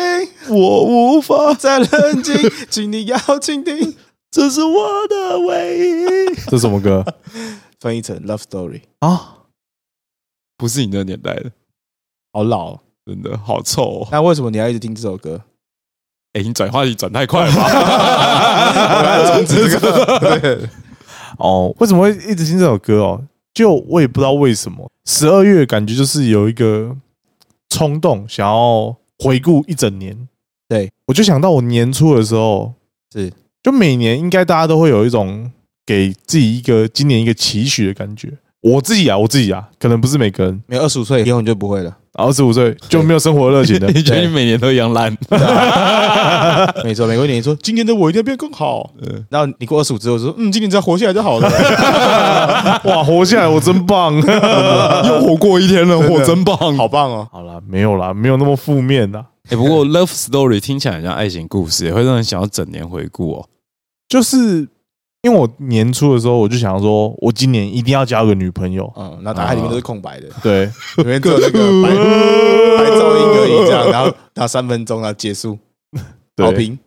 [0.49, 2.35] 我无法，再冷静，
[2.71, 3.95] 请你要倾听。
[4.31, 6.35] 这是我的唯一。
[6.49, 7.05] 这什么歌
[7.79, 9.37] 翻译成 Love Story，啊？
[10.57, 11.51] 不是你那个年代的，
[12.33, 12.79] 好老哦。
[13.05, 14.07] 真的好臭、哦。
[14.11, 15.41] 那为什么你要一直听这首歌？
[16.33, 17.63] 哎、你转话题转太快了吧？
[18.99, 20.19] 我要终止这个。
[20.19, 20.69] 对
[21.39, 23.23] 哦，为什么会一直听这首歌哦？
[23.53, 26.97] 就我也不知道为什么，十二月感觉就是有一个
[27.69, 30.27] 冲动，想要回顾一整年。
[30.67, 32.73] 对，我就想到我年初的时候，
[33.13, 33.31] 是
[33.63, 35.49] 就每年应该大家都会有一种
[35.87, 38.31] 给自己一个今年一个期许的感觉。
[38.61, 41.97] 我自己啊，我自己啊，可能不是每个人，没有二十五岁以后你就不会了。
[42.13, 43.87] 二十五岁就没有生活热情了。
[43.93, 45.15] 你觉得你每年都一样烂？
[46.83, 48.91] 没错，每个年说今年的我一定要变更好。
[48.99, 51.47] 嗯然后你过二十五之后说，嗯，今年只要活下来就好了。
[52.85, 54.15] 哇，活下来我真棒！
[54.15, 56.57] 又活过一天了，我真棒。
[56.75, 57.29] 好棒哦！
[57.31, 59.23] 好啦，没有啦，没有那么负面啦。
[59.51, 63.47] 哎、不过 love story 听起来很像爱情故事，也会让人想要整年回顾哦。
[64.09, 64.67] 就是
[65.27, 68.89] 因为我年初的时候，我就想说，我今年一定要交个女朋友。
[68.95, 70.65] 嗯，那脑海里面都是空白的，对，
[70.97, 71.89] 里面只有那个白
[72.77, 75.59] 白噪音而已，这样，然后然后三分钟，然后结束，
[76.33, 76.79] 对好评。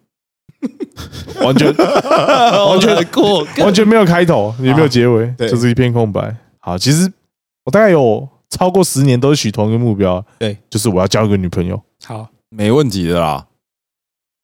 [1.42, 6.34] 完全 完全过， 完全没有开头，也没有结尾，对就是一片空白。
[6.60, 7.10] 好，其实
[7.66, 11.78] 我大概有超过十年都是许同一个目标，对，就是我要交一个女朋友。
[12.04, 13.46] 好，没问题的啦。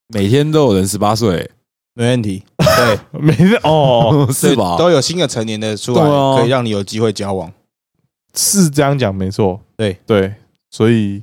[0.08, 1.50] 每天都有人十八岁，
[1.96, 2.44] 没问题。
[2.60, 4.76] 对，没事哦，是吧？
[4.76, 6.36] 都有新的成年的出来，对啊。
[6.36, 7.50] 可以让你有机会交往。
[8.34, 9.98] 是这样讲没错，对。
[10.06, 10.34] 对，
[10.70, 11.22] 所以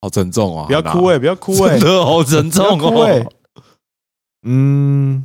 [0.00, 0.66] 好沉重啊！
[0.66, 3.32] 不要哭哎，不要哭哎 真，的好沉重不要哭哎哦。
[4.42, 5.24] 嗯，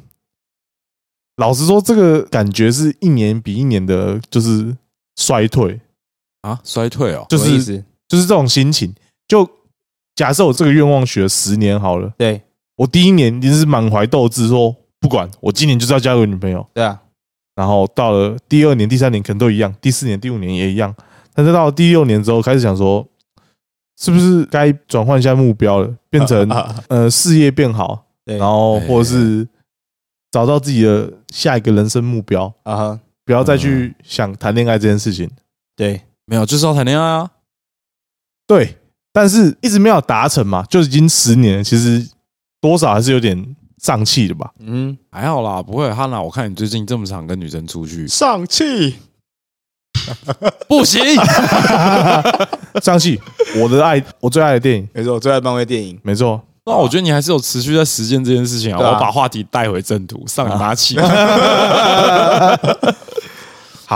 [1.38, 4.78] 老实说，这个感觉是一年比一年的，就是
[5.16, 5.82] 衰退，
[6.42, 7.84] 啊，衰退哦，就是什么意思？
[8.08, 8.94] 就是这种心情。
[9.28, 9.50] 就
[10.16, 12.44] 假设我这个愿望许了十年好了，对
[12.78, 16.66] 我第一年一定是满怀斗志，说不管我今年就是要交个女朋友。
[16.74, 17.02] 对啊，
[17.56, 20.96] 然后到了第二年、第三年可能都一样，第四年、第五年也一样。
[21.34, 23.06] 但是到了第六年之后，开始想说，
[24.00, 29.48] 是不是该转换一下目标了，变成啊呃事业变好，然后哎或者是
[30.32, 35.30] 找到自己的下一个人生目标，啊哈，不要再去想谈恋爱这件事情。
[35.76, 37.32] 对，没有，就是要谈恋爱啊。
[38.46, 38.78] 对，
[39.12, 42.08] 但是一直没有达成嘛，就已经十年了，其实
[42.68, 44.52] 多少还是有点丧气的吧。
[44.60, 45.90] 嗯，还好啦，不会。
[45.94, 48.96] 哈娜，我看你最近这么常跟女生出去，上气，
[50.68, 51.02] 不行。
[52.82, 53.20] 丧气，
[53.56, 55.98] 我的爱，我最爱的电影，没错，我最爱漫威电影。
[56.04, 56.42] 没错。
[56.66, 58.78] 那我觉得你还是有持续在实践这件事情啊。
[58.78, 61.00] 我对啊要把话题带回正途，上你妈气。
[61.00, 61.08] 好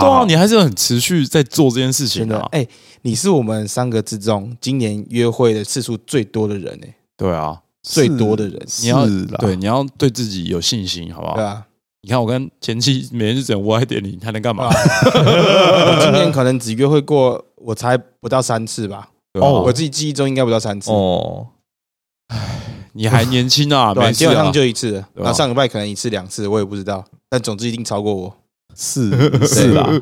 [0.00, 2.66] 对啊，你还是很持续在做这件事情的哎，
[3.02, 9.38] 你是我们三个之中今年约会的次数最多的人哎，对啊，最多的人，是你要啦。
[9.38, 11.34] 对，你要对自己有信心，好不好？
[11.34, 11.44] 对？
[11.44, 11.66] 啊，
[12.02, 14.66] 你看我跟前妻每天就只能窝在店里，还能干嘛？
[14.70, 19.62] 我今年可能只约会过，我才不到三次吧，哦。
[19.62, 20.90] 我自己记忆中应该不到三次。
[20.90, 21.48] 哦，
[22.94, 24.52] 你还年轻啊，对基本上。
[24.52, 25.04] 就一次。
[25.14, 28.36] 那上礼拜可能一次两次，我也不知道，但总之一定超过我。
[28.74, 29.10] 是
[29.46, 29.86] 是啦，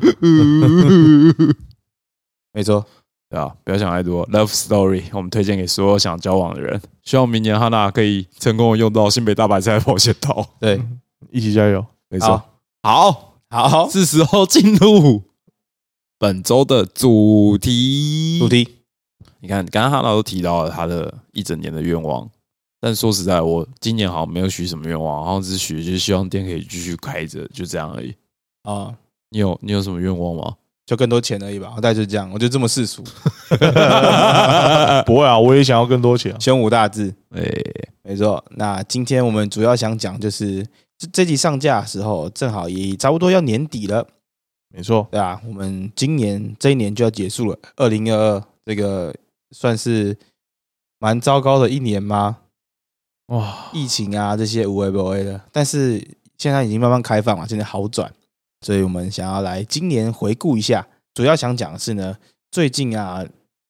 [2.53, 2.85] 没错，
[3.31, 4.27] 对啊，不要想太多。
[4.27, 6.81] Love Story，我们推荐给所有想交往的人。
[7.01, 10.45] 希望明年哈娜可以成功的用到新北大白菜保险套。
[10.59, 10.81] 对，
[11.31, 11.85] 一起加油。
[12.09, 12.43] 没错
[12.83, 15.23] 好，好，是时候进入
[16.19, 18.37] 本周的主题。
[18.37, 18.67] 主题
[19.39, 22.29] 你看，刚刚哈娜都提到了他的一整年的愿望，
[22.81, 28.13] 但说实在，我今年好像没有许什么愿望，好像只许就是希望店可以继续开着，就这样而已。
[28.63, 28.93] 啊，
[29.29, 30.57] 你有你有什么愿望吗？
[30.91, 31.69] 就更多钱而已吧。
[31.77, 33.01] 大概就是这样，我就这么世俗，
[35.07, 36.37] 不会啊，我也想要更多钱啊。
[36.37, 37.15] 胸无大志。
[37.33, 37.41] 哎、
[38.03, 44.05] 没错，那今天我们主要想讲就是这这集上架的时候，正好也差不多要年底了，
[44.75, 49.15] 没错，对啊，我们今年这一年就要结束了，二零二二这个
[49.51, 50.17] 算是
[50.99, 52.39] 蛮糟糕的一年吗？
[53.27, 56.05] 哇，疫情啊这些无为不为的，但是
[56.37, 58.11] 现在已经慢慢开放了，现在好转，
[58.61, 60.87] 所以我们想要来今年回顾一下。
[61.13, 62.15] 主要想讲的是呢，
[62.51, 63.25] 最近啊，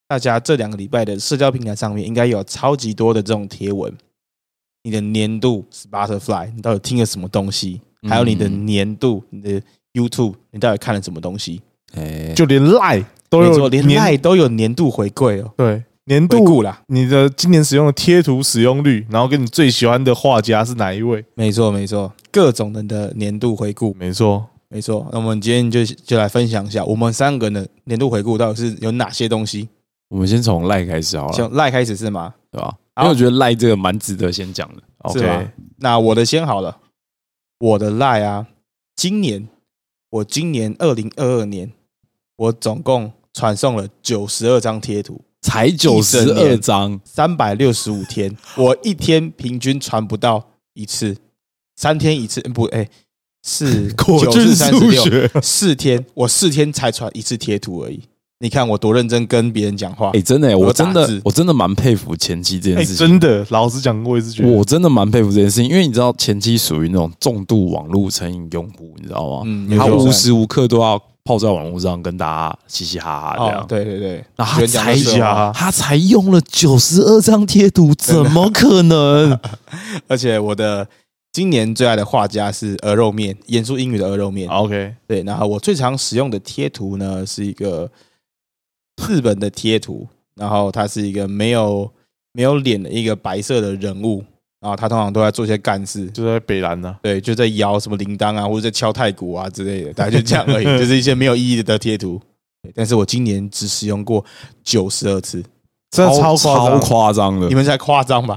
[0.06, 3.92] 大家这两个礼拜的社交平台上面应该有超级多的这种贴文，
[4.84, 7.80] 你的年度 Spotify，你到底听了什么东西？
[8.08, 11.60] 还有你的嗯年度，你的 YouTube，你到底看了什么东西？
[11.94, 16.82] 哎，就连赖都有年赖都有年度回馈哦，对年回度顾啦。
[16.88, 21.24] 你的今年使用的贴图使用率，然后跟你最喜欢的画家是哪一位？
[21.34, 25.06] 没错，没错，各种人的年度回顾，没错，没错。
[25.12, 29.68] 那我们今天就就来分享一下我们三个人的年度回顾到底是有哪些东西。
[30.08, 32.34] 我们先从赖开始好了，从赖开始是吗？
[32.50, 32.74] 对吧？
[32.98, 34.82] 因为我觉得赖这个蛮值得先讲的。
[34.98, 36.78] OK，那我的先好了，
[37.58, 38.46] 我的赖啊，
[38.96, 39.48] 今年
[40.10, 41.72] 我今年二零二二年，
[42.36, 51.16] 我总共传送了九十二张贴图，才九十二张，三百六十五天，我一天平均传不到一次，
[51.76, 52.86] 三天一次，不，哎、
[53.44, 55.30] 是 九四三十六，学。
[55.42, 58.00] 四天，我四天才传一次贴图而已。
[58.40, 63.06] 你看我多认真跟别人讲话哎，，真的欸，我我真的我真的蛮佩服前期这哎，件事情。
[63.06, 69.42] 真的，老实讲，我也是觉得，我真的蛮佩服这件事情，因为你知道前期属于那种重度网络成瘾用户，你知道吗？
[69.44, 73.66] 嗯，他有无时无刻都要泡在网络上跟大家嘻嘻哈哈这哦样，。
[73.68, 74.96] 对对对，然后他才
[75.54, 79.38] 他才用了九十二张贴图，怎么可能？
[80.08, 80.84] 而且我的
[81.32, 84.46] 今年最爱的画家是鹅肉面，演出英语的鹅肉面。
[84.50, 87.90] OK，对，然后我最常使用的贴图呢是一个
[89.08, 91.90] 日本的贴图，然后它是一个没有
[92.32, 94.22] 没有脸的一个白色的人物，
[94.60, 96.94] 然后他通常都在做些干事，就在北兰呢。
[97.02, 102.20] 对，就在摇什么铃铛啊，或者在敲太鼓啊之类的，大概就这样而已，就是一些没有意义的贴图。
[102.74, 104.22] 但是我今年只使用过
[104.62, 105.42] 九十二次，
[105.92, 107.54] 真的超夸超张，夸张的你。
[107.54, 108.36] 们才夸张吧？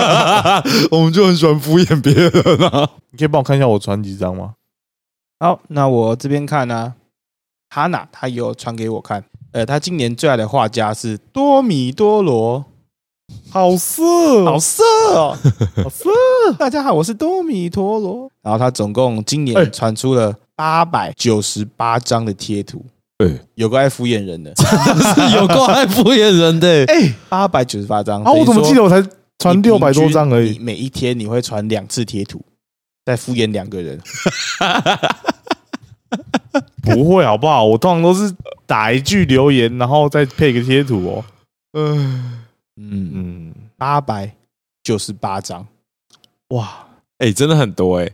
[0.92, 2.30] 我们就很喜欢敷衍别人
[2.68, 2.88] 啊。
[3.10, 4.52] 你可以帮我看一下我传几张吗？
[5.40, 6.92] 好，那我这边看呢、
[7.70, 12.62] 哈娜她有传给我看，呃，她今年最爱的画家是多米多罗，
[13.50, 14.82] 好色，好色
[15.14, 15.34] 哦，
[15.82, 16.10] 好色，
[16.58, 18.30] 大家好，我是多米陀罗。
[18.42, 22.84] 然后他总共今哎年传出了八百九十八张的贴图，
[23.20, 24.64] 对，有个爱敷衍人的，是
[25.36, 26.86] 有够爱敷衍人的。
[26.86, 28.24] 哎，八百九十八张。
[28.24, 29.06] 啊，我怎么记得我才
[29.38, 30.58] 传六百多张而已？
[30.58, 32.42] 每一天你会传两次贴图，
[33.04, 34.00] 再敷衍两个人。
[36.80, 37.62] 不会好不好？
[37.62, 41.22] 我通常都是打一句留言，然后再配个贴图哦。
[41.74, 42.40] 嗯，
[42.78, 44.34] 嗯，八百
[44.82, 45.66] 九十八张，
[46.48, 46.86] 哇，
[47.18, 48.10] 哎，真的很多哎。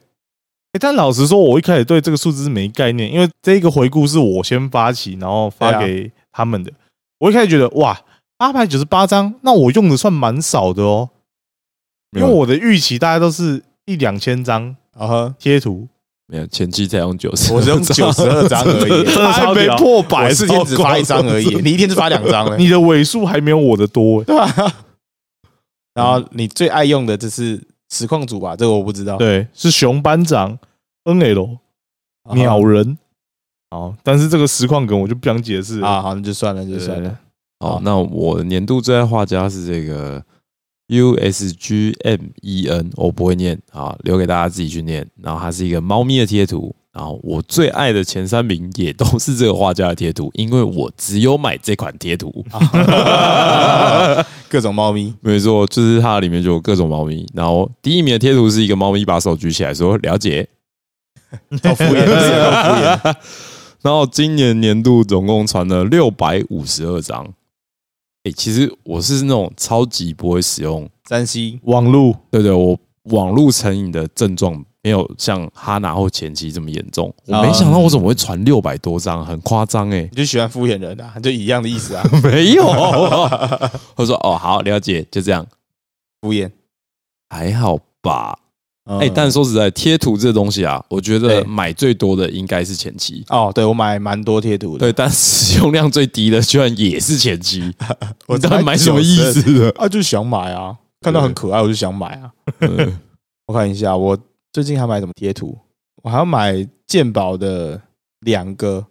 [0.76, 6.70] 欸但老实说，我一开始对这个数字是没概念，因为这个回顾是我先发起，然后发给他们的。
[7.18, 7.98] 我一开始觉得哇，
[8.36, 11.08] 八百九十八张，那我用的算蛮少的哦，
[12.16, 15.88] 因为我的预期大概都是一两千张啊，贴图，
[16.26, 24.24] 没有前期才用九十，我只用九十二张而已破百，四天只发一张而已，你一天只发两张了， 你的尾数还没有我的多、欸。
[24.24, 24.74] 对吧？
[25.94, 27.58] 然后你最爱用的就是
[27.90, 28.56] 实况组吧？
[28.56, 29.16] 这个我不知道。
[29.16, 30.58] 对，是熊班长
[31.04, 31.58] NL
[32.22, 32.98] 啊鸟人。
[33.70, 35.80] 好，但是这个实况梗我就不想解释。
[35.80, 37.18] 啊，好，那就算了，就算了。
[37.58, 40.24] 好，那我的年度最爱画家是这个
[40.88, 45.08] U S G M E N，我不会念啊，留给大家自己去念。
[45.20, 52.32] 然后它是一个猫咪的贴图，然后我最爱的前三名也都是这个画家的贴图， 因为我只有买这款贴图。
[54.48, 57.26] 各种猫咪，没错，就是它里面就有各种猫咪。
[57.34, 60.48] 然后第一名的贴图是一个猫咪把手举起来说了解，
[61.62, 63.14] 好敷衍，这个好敷衍。
[63.82, 67.26] 然后今年年度总共传了六百五十二张。
[68.24, 77.12] 哎、其实我是那种超级不会使用三 C 网络对对，我网络成瘾的症状没有像哈拿或前期这么严重。
[77.26, 80.02] 我没想到我怎么会传六百多张，很夸张哎。
[80.12, 82.64] 你就喜欢敷衍人啊，就一样的意思啊， 没有，
[83.96, 85.44] 我说哦好了解，就这样，
[86.20, 86.48] 敷衍。
[87.28, 88.38] 还好吧。
[88.84, 97.74] 哎哎、但说实在，贴图这东西啊，我觉得买最多的应该是前期，哦，对我买蛮多贴图的，对，但使用量最低的居然也是前期，
[98.28, 99.68] 我你到底买什么意思的？
[99.76, 99.88] 啊？
[99.88, 102.30] 就想买啊，看到很可爱我就想买啊。
[102.60, 102.96] 嗯
[103.48, 104.16] 我看一下，我
[104.56, 105.54] 最近还买什么贴图？
[106.02, 107.78] 我还要买鉴宝的
[108.20, 108.86] 两个，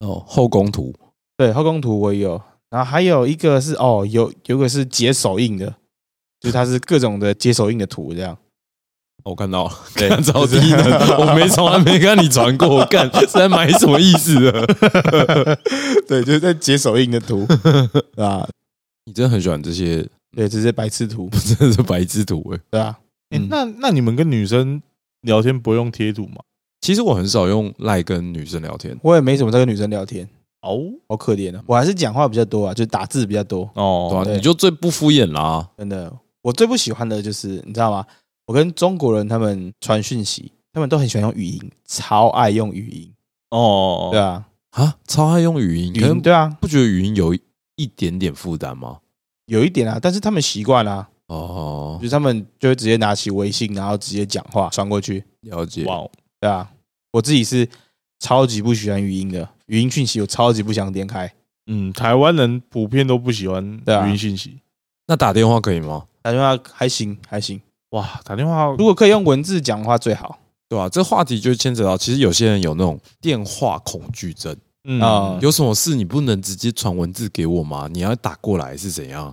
[0.00, 0.92] 哦，后宫图，
[1.36, 5.72] 对，后宫图我也有，然后还有一个是哦，有有个是解手印的，
[6.40, 8.36] 就是它是各种的解手印的图这样。
[9.22, 10.82] 我看到了，对 看超低能，
[11.16, 14.66] 我没从来没看你传过，我干是在买什么意思的？
[16.08, 17.46] 对，就是在解手印的图
[18.16, 18.44] 啊，
[19.04, 20.04] 你真的很喜欢这些，
[20.36, 22.58] 对，这些白痴图，真的是白痴图哎。
[22.68, 22.98] 对啊，
[23.30, 23.46] 欸嗯。
[23.48, 24.82] 那那你们跟女生
[25.24, 26.36] 聊天不用贴图吗？
[26.80, 30.28] 其实我很少用赖跟女生聊天，我也没怎么在跟女生聊天，
[30.60, 31.62] 哦好可怜啊！
[31.66, 34.24] 我还是讲话比较多啊，就是打字比较多，对哦吧？
[34.24, 35.68] 对你就最不敷衍啦。
[35.78, 36.12] 真的。
[36.42, 38.04] 我最不喜欢的就是你知道吗？
[38.46, 43.10] 我跟中国人他们传讯息，他们都很喜欢用语音，超爱用语音，
[43.48, 47.34] 哦，对啊，啊，超爱用语音，语可能音对啊，不觉得语音有
[47.76, 48.98] 一点点负担吗？
[49.46, 55.84] 有一点啊，但是他们习惯啦，哦就，是他们就会直接拿起微信，然后直接讲话传过去，了解。
[55.84, 56.10] 哇哦，
[56.40, 56.70] 对啊，
[57.12, 57.68] 我自己是
[58.18, 61.32] 超级不喜欢语音的，语音讯息我超级不想点开，
[61.66, 64.58] 嗯，台湾人普遍都不喜欢对啊语音讯息。
[65.06, 66.04] 那打电话可以吗？
[66.22, 67.60] 打电话还行还行，
[67.90, 70.38] 哇，打电话如果可以用文字讲的话最好。
[70.66, 74.56] 对吧、这话题就牵扯到，其实有些人有那种电话恐惧症。
[74.84, 77.86] 嗯啊有什么事你不能直接传文字给我吗？
[77.92, 79.32] 你要打过来是怎样？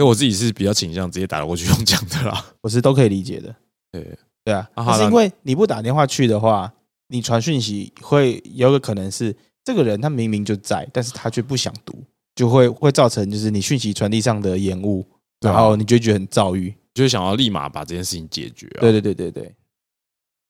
[0.00, 2.42] 因为我自己是比较倾向直接打过去用讲的啦。
[2.62, 3.54] 我是都可以理解的。
[3.92, 6.72] 对，对啊，是因为你不打电话去的话，
[7.08, 12.02] 你传讯息会有个可能是这个人他明明就在，但是他却不想读，
[12.34, 15.06] 就会会造成就是你讯息传递上的延误，
[15.40, 16.74] 啊然后你就觉得很躁郁。
[16.94, 18.80] 就会想要立马把这件事情解决、啊。
[18.80, 19.54] 对对对对对，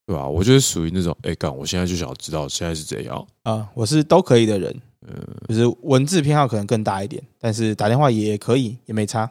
[0.06, 3.26] 对吧、我就是属于那种，哎、干，我现在就想要知道现在是怎样。
[3.42, 5.14] 啊，我是都可以的人，嗯，
[5.48, 9.30] 就是文字偏好可能更大一点，但是打电话也可以，也没差，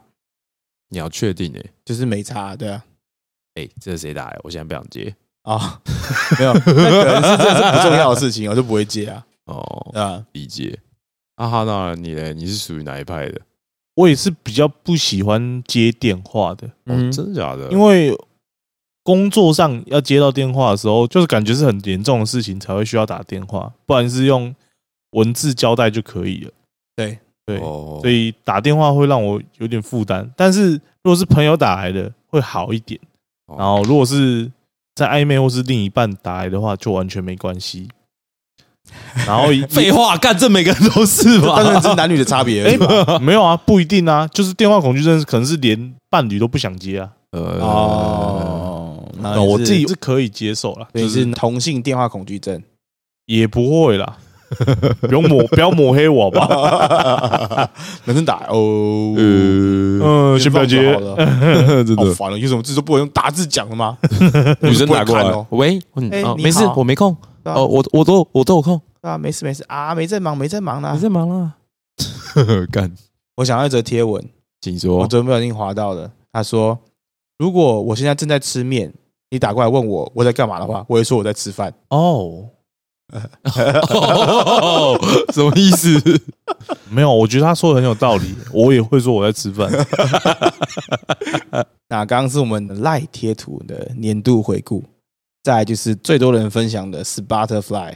[0.89, 2.83] 你要确定哎、就是没差，对啊。
[3.55, 4.39] 哎、这是谁打的？
[4.43, 5.15] 我现在不想接。
[5.43, 5.81] 啊，
[6.37, 10.23] 没有，那可能是这是不重要的事情，我就不会接啊，哦，啊？
[10.33, 10.77] 理解。
[11.35, 12.33] 啊哈，那你嘞？
[12.33, 13.41] 你是属于哪一派的？
[13.95, 17.71] 我也是比较不喜欢接电话的，哦，嗯真的假的？
[17.71, 18.15] 因为
[19.03, 24.53] 工作上要接到电话的时候，就是感觉是很严重的事情才会需要打电话，不然是用
[25.11, 26.51] 文字交代就可以了。
[26.95, 27.17] 对，
[27.49, 30.29] 对，哦，所以打电话会让我有点负担。
[30.37, 32.99] 但是如果是朋友打来的，会好一点。
[33.47, 34.51] 哦然后如果是
[34.93, 37.89] 在暧昧或是另一半打来的话，就完全没关系。
[39.25, 41.55] 然后也 废话，干这每个人都是吧？
[41.63, 43.19] 当然是男女的差别而哎。
[43.19, 47.11] 没有啊，不一定啊，就是电话恐惧症可能是连伴侣都不想接啊。
[47.31, 52.61] 呃，哦，那那我自己是是可以接受啦，对就是是同性电话恐惧症。
[53.25, 54.17] 也不会啦，
[55.01, 57.69] 不用抹不要抹黑我吧。
[58.05, 60.99] 男生打哦，呃，嗯，先不要接好。
[60.99, 61.15] 了，
[61.83, 63.97] 真的，好烦了，有什么字都不能用打字讲的吗？
[64.61, 65.81] 女生打过来喂，
[66.37, 67.15] 没事，我没空。
[67.43, 70.99] 哦，我我都我都有空，啊，没事没事啊，没在忙，没在忙啦你。
[70.99, 71.53] 在忙啦。
[72.71, 72.91] 干，
[73.37, 74.29] 我想要一则贴文，我
[74.61, 74.97] 请说。
[74.97, 76.11] 我昨天不小心滑到的。
[76.31, 76.77] 他说，
[77.37, 78.93] 如果我现在正在吃面，
[79.31, 81.73] 你打过来问我我在干嘛的话，我会说我在吃饭。
[81.89, 82.45] 哦，
[83.11, 84.99] 哦
[85.33, 85.99] 什么意思？
[86.89, 89.69] 没有，我觉得他说的很有道理，我也会说我在吃饭。
[91.89, 94.83] 那刚刚是我们的赖贴图的年度回顾，
[95.43, 97.95] 再来就是最多人分享的是 Butterfly。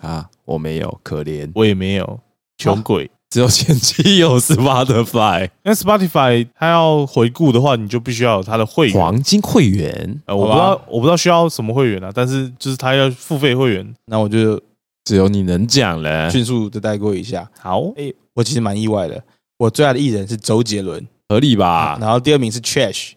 [0.00, 2.20] 啊，我没有，可怜，我也没有，
[2.56, 3.10] 穷鬼。
[3.30, 8.94] 只有前期有是 Butterfly 那 Spotify 它要回顾的话，你就必须要有它的会员。
[8.94, 13.94] 黄金会员，呃，我不知道，我不知道需要什么会员啊，但是就是他要付费会员。
[14.06, 14.58] 那我就
[15.04, 17.50] 只有你能讲了，迅速的带过一下。
[17.60, 19.22] 好，哎、我其实蛮意外的，
[19.58, 21.98] 我最爱的艺人是周杰伦，合理吧？
[22.00, 23.12] 然后第二名是 Trash，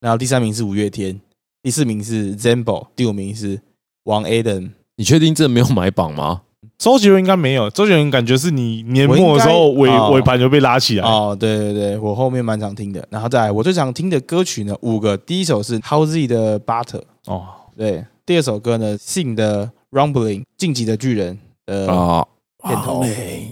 [0.00, 1.20] 然后第三名是五月天，
[1.62, 3.60] 第四名是 Zambo，第五名是
[4.04, 4.70] 王 Adam。
[4.96, 6.42] 你确定这没有买榜吗？
[6.82, 11.08] 周杰伦应该没有，周杰伦感觉是你年末的时候尾尾盘就被拉起来。
[11.08, 13.06] 哦，对对对，我后面蛮常听的。
[13.08, 17.44] 然后再来，我最常听的歌曲呢，五个，第一首是 Howzy 的 Butter，哦，
[17.76, 22.26] 对，第二首歌呢，Sing 的 Rumbling，晋级的巨人的啊，
[22.66, 23.04] 片头，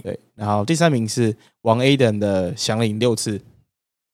[0.03, 3.39] 对，然后第三名是王 Aden 的响铃六次，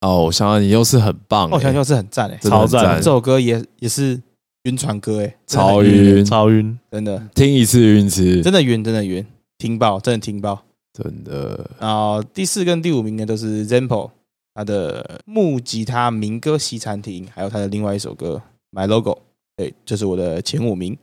[0.01, 2.97] 哦，我想想，你又是很棒欸，哦，想想是很赞哎，真的很超赞。
[2.97, 4.22] 这首歌也也是
[4.68, 6.80] 晕船歌哎，真的很超晕，超晕。
[6.91, 9.26] 真的听一次晕次，真的晕，真的晕，
[9.57, 10.61] 听爆，真的听爆。
[10.93, 14.09] 真的然后第四跟第五名呢都是 Zampo
[14.55, 18.41] 他的木吉他民歌西餐厅，还有他的另外一首歌
[18.72, 19.20] My Logo，
[19.55, 20.97] 对，这是我的前五名。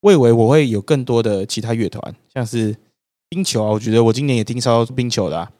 [0.00, 2.74] 我以为我会有更多的其他乐团，像是
[3.28, 5.52] 冰球啊，我觉得我今年也听超多冰球的、啊，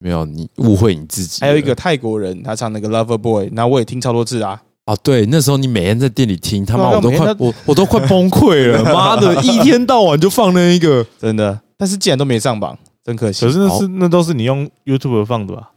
[0.00, 1.46] 没有你误会你自己了。
[1.46, 4.62] 还有一个泰国人他唱那个 Lover Boy，然后我也听超多次啊。
[4.88, 13.44] 哦，对，那时候你每天在店里听，他妈我都快我我都快崩溃了， 妈的，一天到晚就放那一个， 真的，但是既然都没上榜，真可惜。
[13.44, 15.72] 可是那是那都是你用 YouTube 放的吧？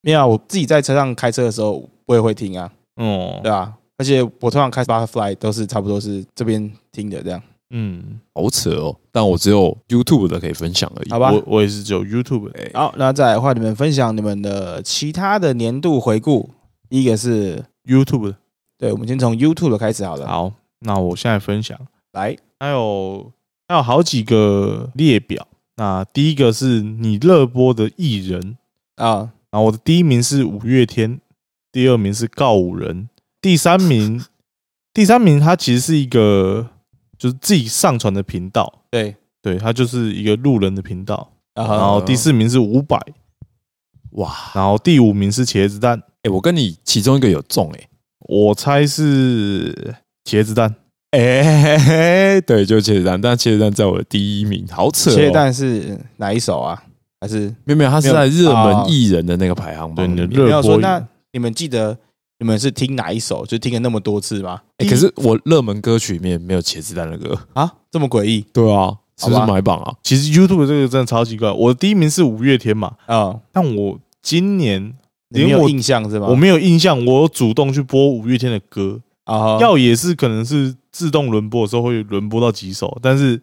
[0.00, 8.96] 没有啊，我自己在车上开车的时候，我也会听啊，哦对，啊，而且我通常开 Butterfly 都是差不多是这边听的这样，嗯，好扯哦。
[9.12, 11.10] 但我只有 YouTube 的可以分享而已。
[11.10, 12.70] 好吧我我也是只有 YouTube 的。
[12.72, 16.48] 好，那再来换你们分享你们的其他的年度回顾。
[16.88, 18.36] 第一个是，YouTube 的。
[18.76, 21.76] 对，我们先从 YouTube 的开始好了。，好，那我现在分享，
[22.12, 23.32] 来，还有
[23.66, 25.48] 还有好几个列表。
[25.76, 28.56] 那第一个是你热播的艺人，
[28.96, 31.20] 啊，然后我的第一名是五月天，
[31.72, 33.08] 第二名是告五人，
[33.40, 34.24] 第三名，
[34.92, 36.68] 第三名他其实是一个
[37.16, 41.32] 就是自己上传的频道，对，对他就是一个路人的频道。
[41.54, 43.00] 然然后第四名是伍佰，
[44.10, 47.88] 哇，然后第五名是茄子蛋，哎，我跟你其中一个有中哎，
[48.20, 49.94] 我猜是
[50.24, 50.74] 茄子蛋。
[51.10, 55.14] 哎，对，就茄子蛋，但茄子蛋在我的第一名，好扯、哦。
[55.14, 56.82] 切蛋是哪一首啊？
[57.20, 60.28] 还是没有没有，它是在热门艺人的那个排行榜里面。
[60.28, 60.76] 对你没有说？
[60.78, 61.02] 那
[61.32, 61.96] 你们记得
[62.38, 63.46] 你们是听哪一首？
[63.46, 64.60] 就听了那么多次吗？
[64.76, 67.38] 哎，可是我热门歌曲里面没有茄子蛋的歌。
[67.54, 69.94] 啊，这么诡异对啊，是不是买榜啊？
[70.02, 73.40] 其实 YouTube 这个真的超奇怪，我的第一名是五月天嘛，啊！
[73.50, 74.92] 但我今年
[75.30, 76.26] 你没有印象是吗？
[76.28, 83.42] 我没有印象，我有主动去播五月天的歌，啊，要也是可能是自动轮播的时候会轮播到几首，但是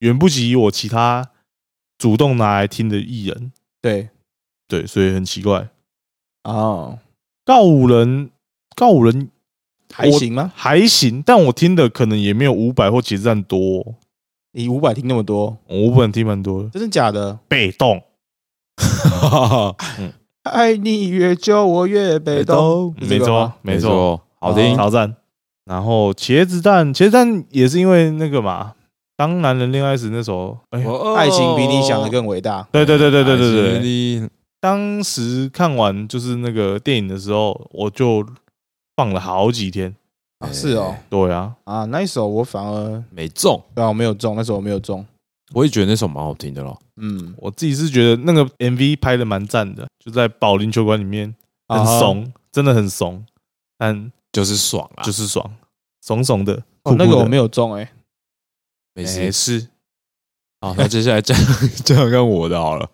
[0.00, 1.30] 远不及我其他
[1.98, 4.08] 主动拿来听的艺人，对
[4.66, 5.68] 对，所以很奇怪。
[6.44, 6.98] 哦，
[7.44, 8.30] 告五人，
[8.74, 9.28] 告五人
[9.92, 10.52] 还行吗？
[10.54, 13.94] 还行，但我听的可能也没有五百或茄子蛋多哦、
[14.52, 16.68] 你五百听那么多，我五百听蛮多的。
[16.70, 17.38] 真的假的？
[17.46, 18.02] 被动，
[20.50, 22.94] 爱你越久，我越被动。
[23.00, 25.16] 没错，没错，好听，挑赞。
[25.64, 28.72] 然后茄子蛋，茄子蛋也是因为那个嘛，
[29.16, 30.84] 当男人恋爱时那首，哎，
[31.16, 32.66] 爱情比你想的更伟大。
[32.72, 33.80] 对，对，对，对，对，对，对。
[33.80, 34.28] 你
[34.60, 38.26] 当时看完就是那个电影的时候，我就
[38.96, 39.94] 放了好几天。
[40.40, 45.04] 啊，是哦，对啊，啊，那一首我反而没中，对，我没有中，那一首我没有中。
[45.52, 46.80] 我也觉得那首蛮好听的咯。
[46.96, 51.34] 嗯，我自己是觉得那个 MV 拍的蛮赞的，就在保龄球馆里面，
[51.68, 53.24] 很啊怂，真的很怂，
[53.78, 55.54] 但就是爽啊，就是爽，
[56.00, 56.62] 怂怂的。
[56.84, 57.92] 哦，那个我没有，中哎。
[58.94, 59.32] 没没事。
[59.32, 59.68] 事，
[60.60, 61.36] 好，那接下来讲
[61.84, 62.90] 讲讲我的好了。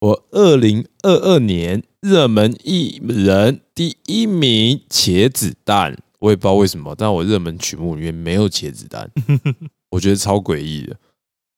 [0.00, 9.10] 我二零二二年热门艺人第一名茄子蛋，我也不知道为什么，但我热门曲目里面没有茄子蛋，
[9.90, 10.96] 我觉得超诡异的。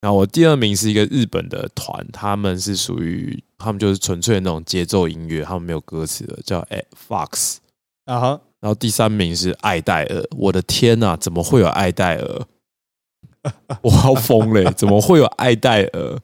[0.01, 6.67] 然后我第二名是一个日本的团，他们是属于他们就是纯粹的那种节奏音乐，他们没有歌词的，叫
[7.09, 7.57] Fox。
[8.05, 12.47] 啊哈，然后第三名是艾戴尔，我的天呐、怎么会有艾戴尔？
[13.83, 14.71] 我要疯嘞！
[14.73, 16.19] 怎么会有艾戴尔？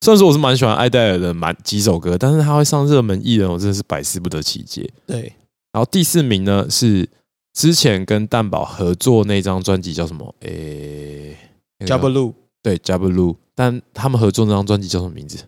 [0.00, 4.90] 虽然说我是蛮喜欢艾戴尔的蛮几首歌，但是他会上热门艺人，我真的是百思不得其解。
[5.06, 5.32] 对，
[5.72, 7.08] 然后第四名呢是
[7.52, 10.34] 之前跟蛋宝合作那张专辑叫什么？
[10.40, 11.36] 诶、
[11.78, 12.34] 那个加布路
[12.66, 15.38] 对 j a b l u 但他们合作那张专辑叫什么名字？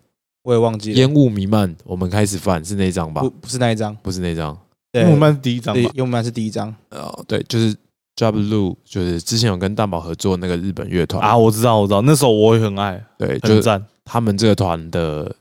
[0.45, 3.29] 我也忘记了，烟雾弥漫，我们开始犯是那张吧不？
[3.29, 4.57] 不是那一张，不是那一张。
[4.93, 6.73] 对，因为我们是第一张烟雾弥漫是第一张。
[6.91, 7.75] 哦，对，就是
[8.15, 13.85] j a b l u 就是之前有跟蛋宝合作那个日本乐团啊，，我知道，我知道，那时候我也很爱，对，就是很赞。
[14.05, 15.35] 他们这个团的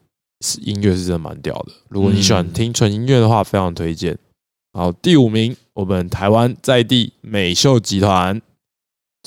[0.44, 1.72] 是音乐是真的蛮屌的。
[1.90, 4.18] 如果你喜欢嗯听纯音乐的话，非常推荐。
[4.74, 8.42] 好，第五名，我们台湾在地美秀集团，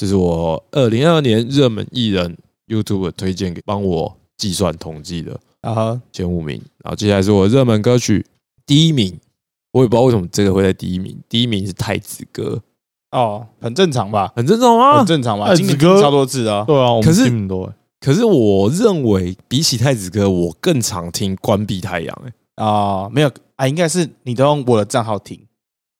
[0.00, 2.34] 这是我二零二二年热门艺人
[2.68, 6.58] YouTube 推荐给帮我计算统计的然后前五名。
[6.82, 8.24] 然后接下来是我热门歌曲
[8.64, 9.20] 第一名，
[9.72, 11.18] 我也不知道为什么这个会在第一名。
[11.28, 12.62] 第一名是太子哥，
[13.10, 14.32] 哦，很正常吧？
[14.34, 15.06] 很正常啊很？
[15.06, 15.48] 正常吧？
[15.48, 16.64] 太子今年哥听超多次的哦。
[16.66, 22.64] 对啊，我们可是听很多欸，可是我认为比起太子哥，我更常听关闭太阳、哎。
[22.64, 25.38] 啊，没有啊，应该是你都用我的账号听，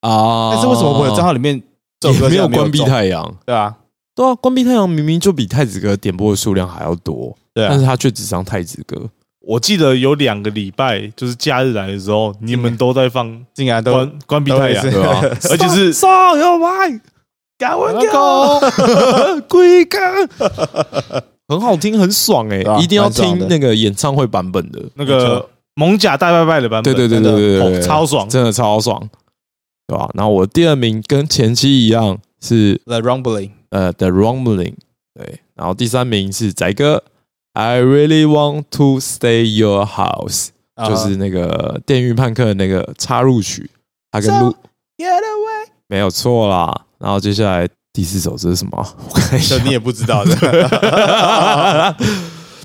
[0.01, 1.63] 啊但是为什么我的账号里面
[2.03, 3.37] 也没有关闭太阳？
[3.45, 3.77] 对啊，
[4.21, 7.69] 对啊，关闭太阳明明就比太子哥点播的数量还要多，对啊。
[7.71, 9.09] 但是，他却只上太子哥。
[9.41, 15.21] 我记得有两个礼拜，就是假日来的时候，你们都在放竟然都关关闭太阳，都对吧？
[15.51, 17.01] 而且是上有麦，
[17.57, 20.29] 敢问那个龟干，
[21.49, 24.83] 很好听，很爽哎、一定要听那个演唱会版本的。
[24.97, 28.29] 那个蒙甲大拜拜的版本，对对对对对对对哦超爽。
[28.29, 29.01] 真的超爽，
[29.87, 30.11] 对吧？
[30.13, 34.75] 然后我第二名跟前期一样是 The Rumbling 呃 The Rumbling，
[35.15, 37.03] 对，然后第三名是仔哥
[37.55, 40.49] ，I really want to stay your house。
[40.75, 43.69] 啊就是那个《电狱判客》的那个插入曲，
[44.11, 44.55] 他跟 So-
[44.97, 46.87] Get away，没有错啦。
[46.99, 48.87] 然后接下来第四首这是什么？
[49.11, 50.35] 我看一下，你也不知道的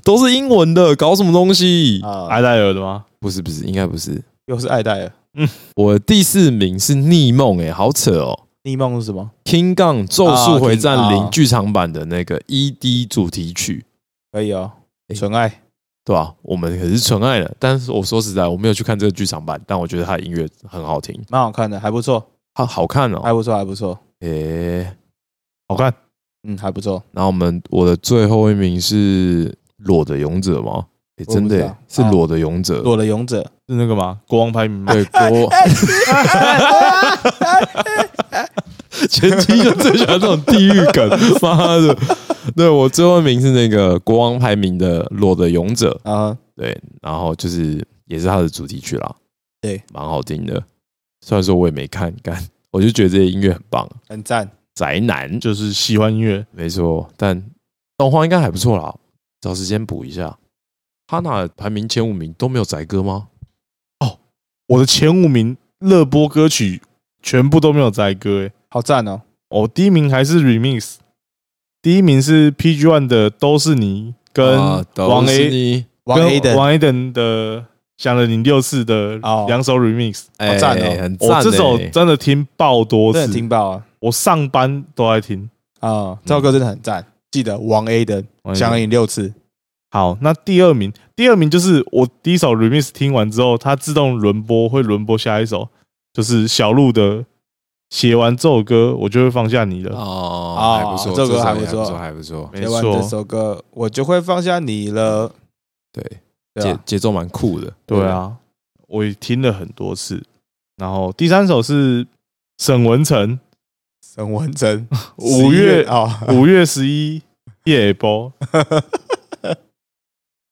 [0.02, 2.00] 都是英文的，搞什么东西？
[2.04, 3.04] 啊， 艾戴尔的吗？
[3.20, 4.22] 不是不是，应该不是。
[4.46, 5.12] 又是爱戴尔。
[5.34, 8.45] 嗯我第四名是《逆梦》，哎，好扯哦。
[8.66, 13.86] 逆梦是什么？King 杠咒术回战零剧场版的那个 ED 主题曲，
[14.32, 14.72] 可以哦，
[15.14, 15.62] 纯爱。
[16.04, 23.20] 对吧、我们可是纯爱的，但是我说实在，我没有去看这个剧场版，但我觉得它的音乐很好听，蛮好看的，还不错，好好看哦。
[23.22, 24.96] 还不错，还不错，诶、
[25.66, 25.92] 好看，
[26.46, 27.02] 嗯，还不错。
[27.10, 30.86] 然后我们我的最后一名是裸的勇者吗？
[31.16, 32.80] 诶、我不真的、是裸的勇者。
[32.82, 34.20] 裸的勇者是那个吗？
[34.28, 34.92] 国王排名吗？
[34.92, 35.50] 对 国，
[39.08, 41.08] 前期就最喜欢这种地狱梗，
[41.42, 41.96] 妈的！
[42.54, 49.14] 对我最后一名是那个国王排名的《裸的勇者》，啊，对，然后就是也是他的主题曲啦，
[49.60, 50.62] 对，蛮好听的。
[51.24, 54.48] 虽然说我也没看，干，我就觉得这些音乐很棒，很赞。
[54.74, 57.42] 宅男就是喜欢音乐，没错，但
[57.96, 58.94] 动画应该还不错啦，
[59.40, 60.36] 找时间补一下。
[61.06, 63.28] 哈娜排名前五名都没有宅歌吗？
[64.00, 64.18] 哦
[64.68, 66.82] 我的前五名热播歌曲
[67.22, 69.22] 全部都没有宅歌，诶，好赞哦！
[69.48, 70.96] 哦，第一名还是 remix，
[71.80, 74.58] 第一名是 PG One 的都是你跟
[74.96, 77.64] 王 A 你王 A 的王 A 等的
[77.96, 81.42] 想了你六次的哦两首 remix，好赞哦我、很赞、欸。
[81.42, 83.86] 这首真的听爆多次真的，听爆啊！
[84.00, 85.48] 我上班都在听。
[85.80, 87.06] 啊，这首歌真的很赞。
[87.30, 89.32] 记得王 A 的想了你六次，
[89.96, 95.70] 好，那第二名，第二名就是我第一首 remix 听完之后，它自动轮播，会轮播下一首，
[96.12, 97.24] 就是小鹿的。
[97.88, 99.96] 写完这首歌，我就会放下你了。
[99.96, 102.50] 哦，啊还不错，这首歌还不错，还不错。
[102.52, 105.32] 没写完这，首歌，我就会放下你了。
[105.90, 106.04] 对？
[106.62, 107.72] 节节奏蛮酷的。
[107.86, 108.36] 对啊，
[108.88, 110.22] 我也听了很多次。
[110.76, 112.06] 然后第三首是
[112.58, 113.40] 沈文成，
[114.04, 114.86] 沈文成，
[115.16, 117.22] 五月啊，五月十一
[117.64, 118.30] 夜播。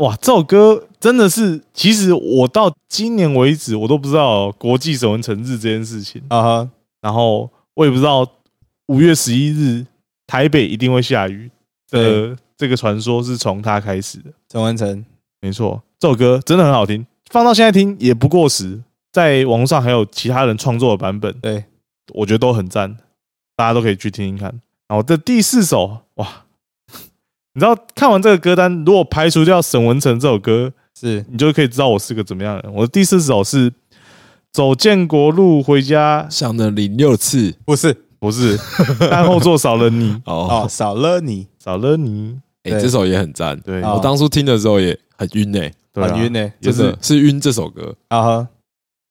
[0.05, 6.23] 哇，这首歌真的是，其实我到今年为止，我都不知道国际守文成日这件事情。
[6.29, 8.31] 啊哈，然后我也不知道
[8.89, 9.87] 五月十一日
[10.27, 11.51] 台北一定会下雨
[11.89, 14.31] 的这个传说是从他开始的。
[14.51, 15.03] 陈文成，
[15.41, 18.83] 没错，这首歌真的很好听，放到现在听也不过时。
[19.11, 21.65] 在网络上还有其他人创作的版本，对，
[22.13, 22.95] 我觉得都很赞，
[23.57, 24.51] 大家都可以去听听看。
[24.89, 26.44] 然后这第四首，哇，
[27.55, 32.75] 你知道看完这个歌单，如果排除掉沈文成这首歌，是你就可以知道我是个怎么样的人。
[32.75, 33.71] 我的第四首是
[34.53, 37.97] 《走建国路回家》，想了零六次不是？
[38.19, 38.59] 不是，
[39.11, 42.39] 但后座少了你， 哦，哦，少了你，少了你。
[42.63, 43.61] 哎，对这首也很赞。
[43.61, 45.61] 对，哦我当初听的时候也很晕呢，
[45.93, 46.51] 对啊很晕呢。
[46.59, 47.95] 就是是晕这首歌。
[48.09, 48.49] 啊哈，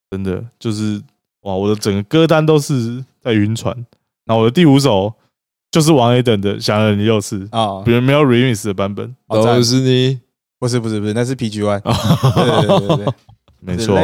[0.10, 1.00] 真的就是
[1.42, 3.74] 哇，我的整个歌单都是在晕船。
[4.26, 5.14] 然后我的第五首
[5.74, 7.82] 就是王 A 等的《想了你六次》，啊。
[7.84, 10.20] 别，人没有 remix 的版本，都是你，
[10.60, 13.14] 不是不是不是，那是 PG One， 对对对对对，
[13.60, 13.98] 没错。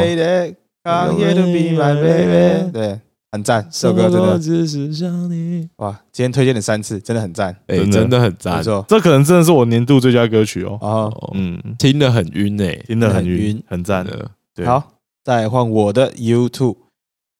[3.32, 4.39] 很赞，这首歌真的。
[4.39, 5.70] 只是想你。
[5.76, 7.99] 哇，今天推荐了三次，真的很赞，哎，真的。
[7.99, 8.57] 真的很赞。
[8.57, 8.63] 没。
[8.63, 8.84] 错。
[8.88, 10.80] 这可能真的是我年度最佳歌曲哦。
[10.82, 10.89] 啊。
[11.13, 14.03] 哦嗯，听得很晕呢，听得很晕很赞。
[14.03, 14.17] 真。
[14.17, 14.32] 的。
[14.55, 14.93] 对，好，
[15.24, 16.78] 再换我的 YouTube，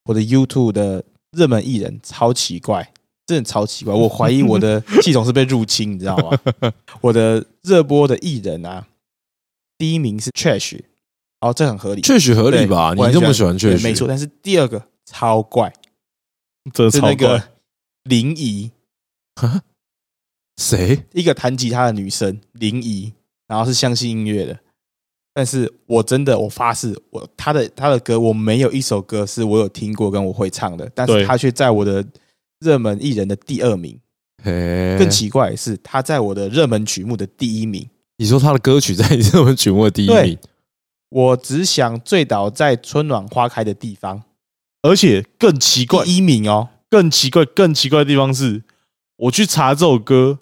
[0.06, 1.04] 我的 YouTube 的
[1.36, 2.92] 热门艺人超奇怪，
[3.30, 6.74] 真的超奇怪，我怀疑我的 系统是被入侵，你知道吗？
[7.00, 8.88] 我的热播的艺人啊，
[9.78, 10.80] 第一名是 Trash，
[11.40, 12.96] 哦，这很合理，确实合理吧？
[12.96, 14.08] 你这么喜欢确实，对没错。
[14.08, 15.72] 但是第二个超怪，
[16.74, 17.48] 这超是那个怪。
[18.06, 18.72] 林怡，
[20.58, 21.06] 谁？
[21.14, 23.14] 一个弹吉他的女生林怡，
[23.48, 24.58] 然后是相信音乐的。
[25.36, 32.04] 但是我真的，我发誓，我她的她的歌，我没有一首歌是我有听过跟我会唱的，但是对她却在我的
[32.60, 34.00] 热门艺人的第二名。
[34.44, 37.90] 嘿更奇怪的是，他在我的热门曲目的第一名。
[38.18, 40.38] 你说他的歌曲在你热门曲目的第一名，
[41.10, 44.24] 我只想醉倒在春暖花开的地方，
[44.82, 46.70] 而且更奇怪，第一名哦。
[46.90, 48.64] 更奇怪，更奇怪的地方是，
[49.18, 50.40] 我去查这首歌，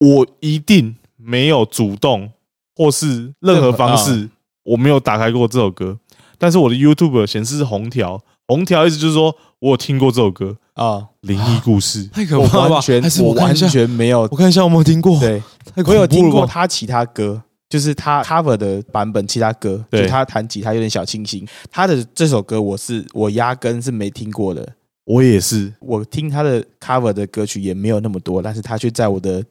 [0.00, 2.32] 我一定没有主动
[2.74, 4.30] 或是任何方式，
[4.64, 6.00] 我没有打开过这首歌。
[6.36, 12.06] 但是我的 YouTube 显示是红条，红条意思就是说我有听过这首歌啊，《灵异故事》。
[12.10, 15.18] 太可怕了吧完全还是我完看一下，全没有我看一下有没有听过。
[15.18, 15.42] 对，
[15.74, 21.46] 太恐怖了吧我有听过他其他歌，就是他 cover 的版本，其他歌，对就他弹吉他有点小清新。
[21.70, 24.66] 他的这首歌我是我压根是没听过的，
[25.04, 29.44] 我也是，我听他的 cover 的歌曲也没有那么多，但是他却在我的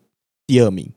[0.47, 0.89] 第二名，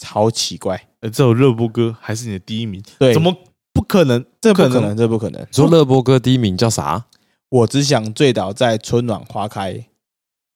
[0.00, 0.80] 超奇怪。
[1.00, 3.34] 呃，这首热播歌还是你的第一名，对，怎么
[3.72, 4.24] 不可能？
[4.40, 4.96] 这不可能？
[4.96, 5.40] 这不可能！
[5.42, 7.04] 你说乐播歌第一名叫啥？
[7.50, 9.84] 我只想醉倒在春暖花开，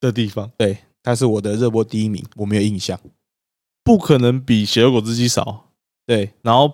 [0.01, 2.99] 的地方对，他是我的热播第一名，我没有印象。
[3.83, 5.67] 不可能比《血肉果汁机》少，
[6.07, 6.73] 对，然后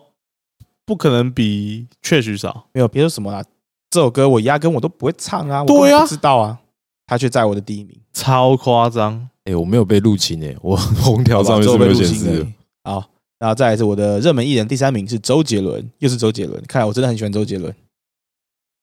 [0.84, 2.68] 不可能比《确实少。
[2.72, 3.42] 没有别说什么啦，
[3.90, 6.60] 这首歌我压根我都不会唱啊，我对啊不知道啊，
[7.06, 7.98] 他却在我的第一名。
[8.12, 9.28] 超夸张。
[9.44, 12.46] 哎，我没有被入侵诶，我 红条上面是没有显示的。
[12.84, 16.62] 好，然后再来是我的热门艺人，第三名是周杰伦，又是周杰伦。
[16.68, 17.74] 看来我真的很喜欢周杰伦。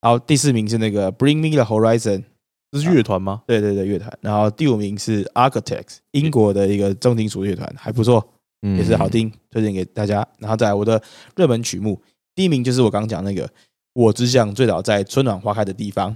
[0.01, 2.23] 然后第四名是那个 Bring Me the Horizon，
[2.71, 3.43] 这是乐团吗？
[3.47, 4.11] 对对对，乐团。
[4.21, 8.27] 然后第五名是 Architects，英国的一个重金属乐团，还不错，
[8.61, 10.27] 嗯也是好听，推荐给大家。
[10.37, 11.01] 然后再来我的
[11.35, 12.01] 热门曲目，
[12.35, 13.49] 第一名就是我刚刚讲那个
[13.93, 16.15] 我只想最早在春暖花开的地方。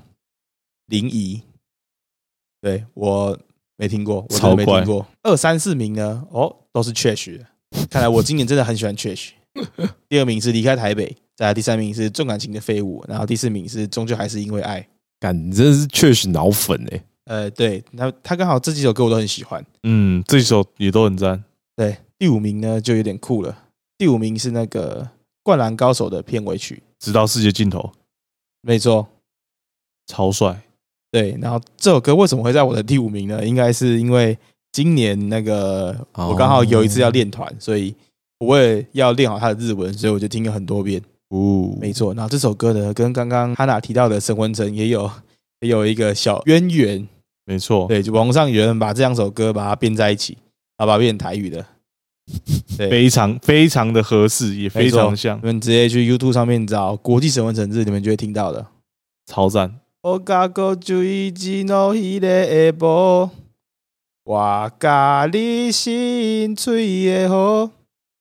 [0.88, 1.42] 临沂，
[2.62, 3.40] 对我
[3.78, 5.08] 没听过，我真的没听过。
[5.24, 6.28] 二三四名呢？
[6.32, 7.40] 哦，都是 Trash。
[7.90, 9.30] 看来我今年真的很喜欢 Trash。
[10.10, 14.88] 第二名是离开台北，再来第三名是重感情的废物，然后第四名是终究还是因为爱。
[15.20, 19.66] 感，你真的是确实脑粉哎、呃，对，他他刚好这几首歌我都很喜欢。
[19.82, 21.44] 嗯，这首也都很赞。
[21.76, 23.58] 对，第五名呢就有点酷了。
[23.98, 25.04] 第五名是那个
[25.42, 27.92] 《灌篮高手》的片尾曲，直到世界尽头，
[28.62, 29.08] 没错。
[30.06, 30.62] 超帅。
[31.10, 33.44] 对，然后这首歌为什么会在我的第五名呢？
[33.44, 34.38] 应该是因为
[34.72, 37.96] 今年那个哦我刚好有一次要练团，所以
[38.38, 41.02] 我为了要练好他的日文，所以我就听了很多遍。
[41.32, 45.10] 哦，没错，然后这首歌呢，跟刚刚哈娜提到的神魂城也有
[45.62, 47.08] 也有一个小渊源。
[47.46, 47.88] 没错。
[47.88, 50.38] 对，就网上有人把这两首歌把它编在一起，
[50.78, 51.66] 然后把它变成台语的。
[52.78, 58.68] 对，非常非常的合适，也非常像你，们直接去 YouTube 上面找“国际神魂城日”，你们就会听到的。
[59.26, 59.80] 超赞。
[60.02, 63.30] 我甲个注意只诺迄个下晡，
[64.24, 67.70] 我甲你心碎的好。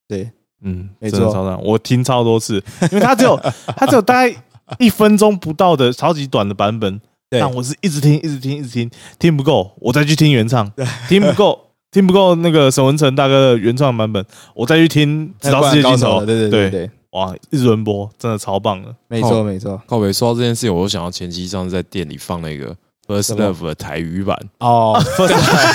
[0.08, 0.32] 对，
[0.62, 1.60] 嗯，没错真的超赞。
[1.62, 3.38] 我听超多次，因为它只有
[3.76, 4.44] 它只有大概
[4.78, 10.70] 一分钟不到的超级短的版本，对但我是一直听，一直听，一直听，听不够，我再去听原唱，
[11.08, 11.58] 听不够，
[11.90, 16.24] 听不够那个沈文成大哥的原创版本，我再去听《直到世界尽头。
[16.24, 18.94] 对对对对对，哇，一直轮播，真的超棒的。
[19.08, 19.80] 没错没错。
[19.86, 22.76] 靠北说到这件事情，我就想到前期上次在店里放那个
[23.10, 24.96] First Love 的台语版，哦，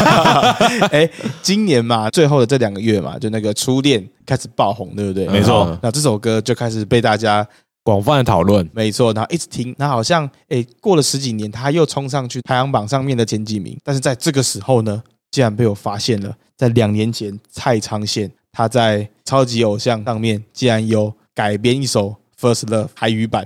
[0.89, 1.09] 哎，
[1.41, 5.27] 今年嘛，最后的这两个月嘛，就那个初恋开始爆红，对不对？
[5.27, 7.45] 没错嗯那这首歌就开始被大家
[7.83, 8.67] 广泛的讨论。
[8.73, 13.77] 没错，然后一直听，那好像诶过了十几年，他又冲上去排行榜上面的前几名。
[13.83, 23.45] 但是在这个时候呢，竟然被我发现了，在两年前蔡昌宪他在超级偶像上面竟然有改编一首《First Love》台语版，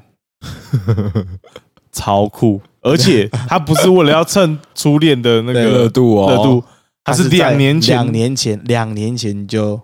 [1.92, 6.32] 超酷，而且他不是为了要蹭初恋的那个热度哦。
[6.32, 6.64] 热度，
[7.04, 7.96] 他是两年前。
[7.96, 9.82] 两年前，两年前就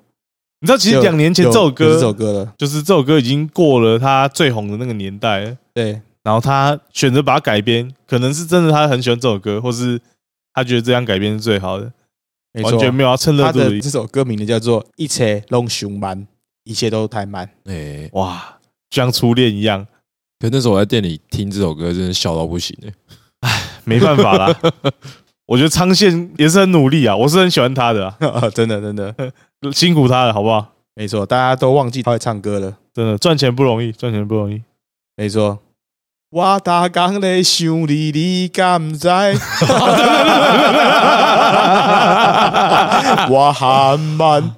[0.62, 5.42] 你知道，其实两年前这首歌，这首歌了，就是这首歌已经过了他最红的那个年代。
[5.42, 5.58] 了。
[5.74, 10.00] 对，然后他选择把它改编，可能是真的他很喜欢这首歌，或是
[10.54, 11.92] 他觉得这样改编是最好的，
[12.64, 16.18] 完，全没有要蹭热他度这首歌名呢叫做《一切拢熊慢》，
[16.64, 17.50] 一切都太慢。
[17.66, 18.58] 哎、哇，
[18.90, 19.86] 就像初恋一样，
[20.40, 22.78] 可那时候我在店里听这首歌，真的笑到不行
[23.42, 24.56] 哎、 没办法啦。
[25.48, 28.16] 我觉得昌宪也是很努力啊，我是很喜欢他的啊，
[28.54, 29.14] 真的真的
[29.72, 30.74] 辛苦他了，好不好？
[30.96, 32.78] 没错，大家都忘记他会唱歌了。
[32.94, 34.62] 真的赚钱不容易，赚钱不容易。
[35.16, 35.60] 没错。
[36.32, 39.08] 我大工咧想你，你敢不知？
[43.30, 44.54] 我很慢，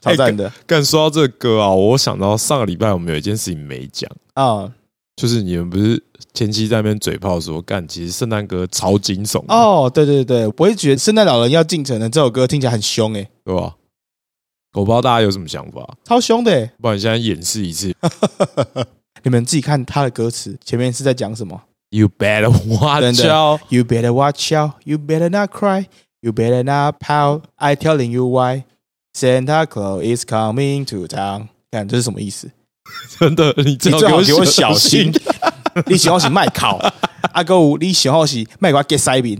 [0.00, 4.70] 超赞的刚说到这个歌啊，我想到上个礼拜我们有一件事情没讲，啊！
[5.16, 6.02] 就是你们不是
[6.34, 13.74] 前期在那边嘴炮说干，其实圣诞歌超惊悚，哦，对对对，我也觉得《圣诞老人要进城》的这首歌听起来很凶诶，对吧？
[14.72, 16.70] 我不知道大家有什么想法，超凶的诶。
[16.80, 17.94] 不然你现在演示一次
[19.22, 25.86] 你们自己看他的歌词，前面是在讲什么，You better watch out，？You better watch out, you better not cry,
[26.20, 27.42] you better not pout.
[27.56, 28.64] I telling you why.
[29.12, 31.48] Santa Claus is coming to town.
[31.70, 32.50] 看这是什么意思？
[33.18, 35.12] 真的，你你最最好给我小心，
[35.86, 36.76] 你想好是卖考，
[37.32, 39.38] 啊个有你想好是卖我 get 塞面，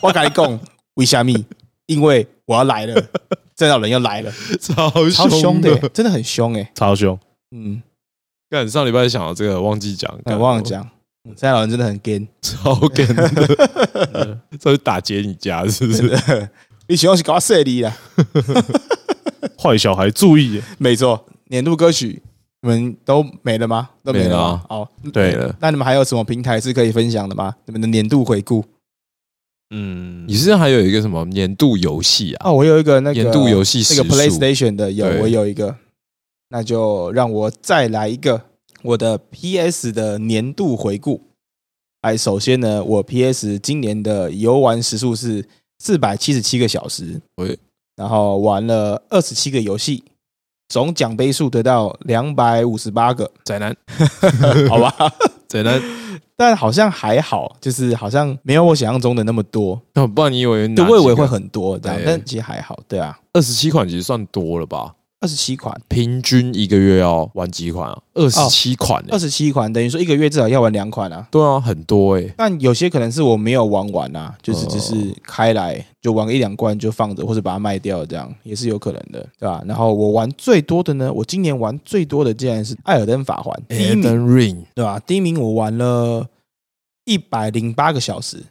[0.00, 0.60] 我跟你讲，
[0.94, 1.32] 为什么？
[1.86, 2.94] 因为我要来了，
[3.54, 6.70] 真的人要来了，超超凶的真的很凶哎。
[6.74, 7.18] 超凶，
[7.50, 7.82] 嗯，
[8.48, 10.82] 干上礼拜想到这个，忘记讲，我干忘了讲，
[11.24, 16.48] 现在老人真的很 gay， 超干的，这是打劫你家是不是？
[16.88, 17.96] 你喜欢是搞我设立啦，
[19.58, 22.22] 坏小孩注意耶，没错，年度歌曲
[22.62, 23.90] 你们都没了吗？
[24.04, 24.64] 都没了吗没了啊？
[24.68, 27.52] 哦，对了，那你们还有什么平台是可以分享的吗？
[27.64, 28.64] 你们的年度回顾
[29.70, 32.48] 嗯你，是还有一个什么年度游戏啊？
[32.48, 35.74] 哦，我有一个那个年度游戏那个 PlayStation 的有，我有一个，
[36.48, 38.40] 那就让我再来一个
[38.82, 41.22] 我的 PS 的年度回顾。
[42.02, 45.44] 哎，首先呢，我 PS 今年的游玩时数是
[45.78, 47.58] 四百七十七个小时喂，
[47.96, 50.04] 然后玩了二十七个游戏，
[50.68, 53.76] 总奖杯数得到两百五十八个， 宅男，
[54.70, 54.94] 好吧？
[55.48, 55.82] 宅男，
[56.36, 64.94] 但好像还好，就是好像没有我想象中的那么多，那不然你以为对，我以为会很多这样对，但其实还好，对啊，二十七款，其实算多了吧？
[65.18, 68.02] 二十七款，平均一个月要玩几款啊？
[68.12, 71.26] 二十七款、欸二十七款，等于说一个月至少要玩两款啊。
[71.30, 79.62] 对啊，很多哎、但有些可能是我没有玩完啊，就是只是开来就玩个一两罐就放着，或者把它卖掉，这样也是有可能的，对吧？
[79.66, 85.00] 然后我玩最多的呢，我今年玩最多的竟然是《艾尔登法环》第一 e 名，Ring，对吧？
[85.00, 86.28] 第一名我玩了
[87.06, 88.44] 一百零八个小时，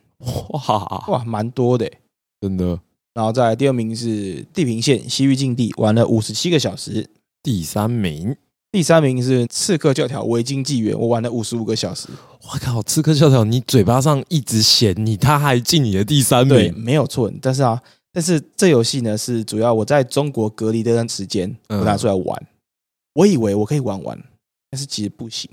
[0.49, 1.99] 哇，哇，蛮多的欸。
[2.41, 2.79] 真的。
[3.15, 4.07] 然后再来第二名是
[4.53, 7.09] 《地平线：西域禁地》，玩了五十七个小时。
[7.41, 8.35] 第三名，
[8.73, 12.09] 第三名是《刺客教条：维京纪元》，我玩了五十五个小时。
[12.43, 17.31] 我靠，刺客教条，你嘴巴上一直嫌你，他还进你的第三名对，没有错。
[17.41, 22.47] 但是啊，但是这游戏呢是主要我在中国隔离这段时间，嗯我拿出来玩。
[23.13, 24.21] 我以为我可以玩完，
[24.71, 25.49] 但是其实不行，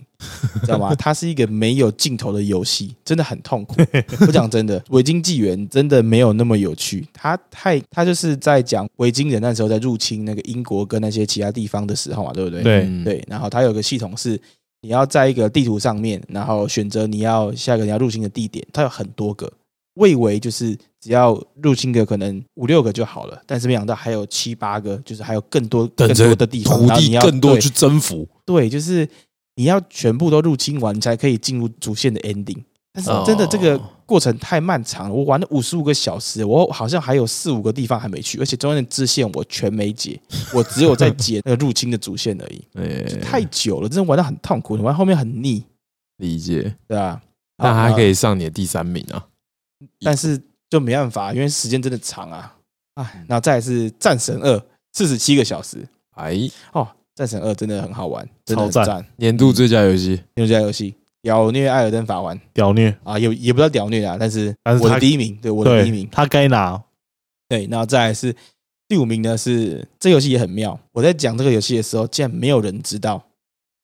[0.62, 0.94] 知道吗？
[0.96, 3.76] 它是一个没有尽头的游戏，真的很痛苦。
[4.18, 7.06] 不讲真的，维京纪元真的没有那么有趣。
[7.12, 12.62] 它太，它就是在讲维京人那时候在入侵那个英国跟那些其他地方的时候嘛，对不对？
[12.62, 14.40] 对嗯，对，然后它有个系统是，
[14.80, 19.52] 你要在一个地图上面，然后选择你要下一个你要入侵的地点，它有很多个。
[19.94, 28.26] 我以为就是只要入侵个可能五六个就好了，但是没想到还有七八个，就是还有更多更多的地方，土地更多去征服。
[28.44, 29.06] 对，就是
[29.56, 32.62] 你要全部都入侵完，你才可以进入主线的 ending。
[32.94, 40.20] 但是哦真的这个过程太漫长了，我玩了五十五个小时，我好像还有四五个地方还没去，而且中间的支线我全没解，
[40.54, 45.64] 我只有在解那个入侵的主线而已，哎、太久了，真的玩到很痛苦，你玩后面很腻，
[46.18, 47.20] 理解，对啊、
[47.56, 49.26] 但还可，以上你的第三名啊。
[50.00, 50.40] 但是
[50.72, 52.56] 就没办法，因为时间真的长啊，
[52.94, 54.58] 哎，然后再来是战神二，
[54.94, 56.34] 四十七个小时哎，
[56.72, 62.40] 哦，战神二真的很好玩，真的赞赞，年度最佳游戏，最佳游戏屌虐艾尔登法环。
[62.54, 66.82] 屌虐，啊，也也不知道屌虐啊，但是我的但是他第一名，对我的第一名，他该拿。
[67.50, 68.34] 对，然后再来是
[68.88, 70.80] 第五名呢，是这游戏也很妙。
[70.92, 73.22] 我在讲这个游戏的时候，竟然没有人知道，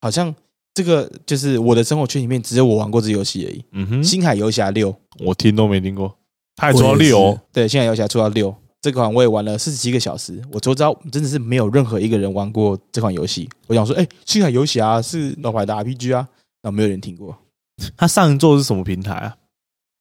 [0.01, 0.34] 好像
[0.72, 3.62] 这个就是我的生活圈里面只有我玩过这游戏而已。
[3.72, 6.16] 嗯哼，星海游侠六，我听都没听过，
[6.59, 10.42] 他还出到六哦，对，现在游侠出到六，这款我也玩了四十七个小时。
[10.52, 13.48] 我周遭真的是没有任何一个人玩过这款游戏。
[13.68, 16.28] 我想说，哎，星海游侠是老牌的 RPG 啊，
[16.64, 17.38] 那没有人听过，
[17.96, 19.36] 他上一座是什么平台啊？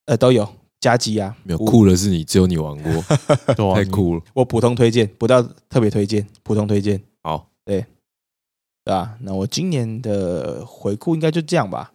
[0.08, 0.50] 呃，都有
[0.80, 2.92] 加机啊，没有酷的是你，只有你玩过，
[3.56, 4.22] 对啊太酷了。
[4.34, 7.00] 我普通推荐，不到特别推荐，普通推荐。
[7.22, 7.86] 好，对
[8.84, 9.16] 吧？
[9.22, 11.92] 那我今年的回顾应该就这样吧。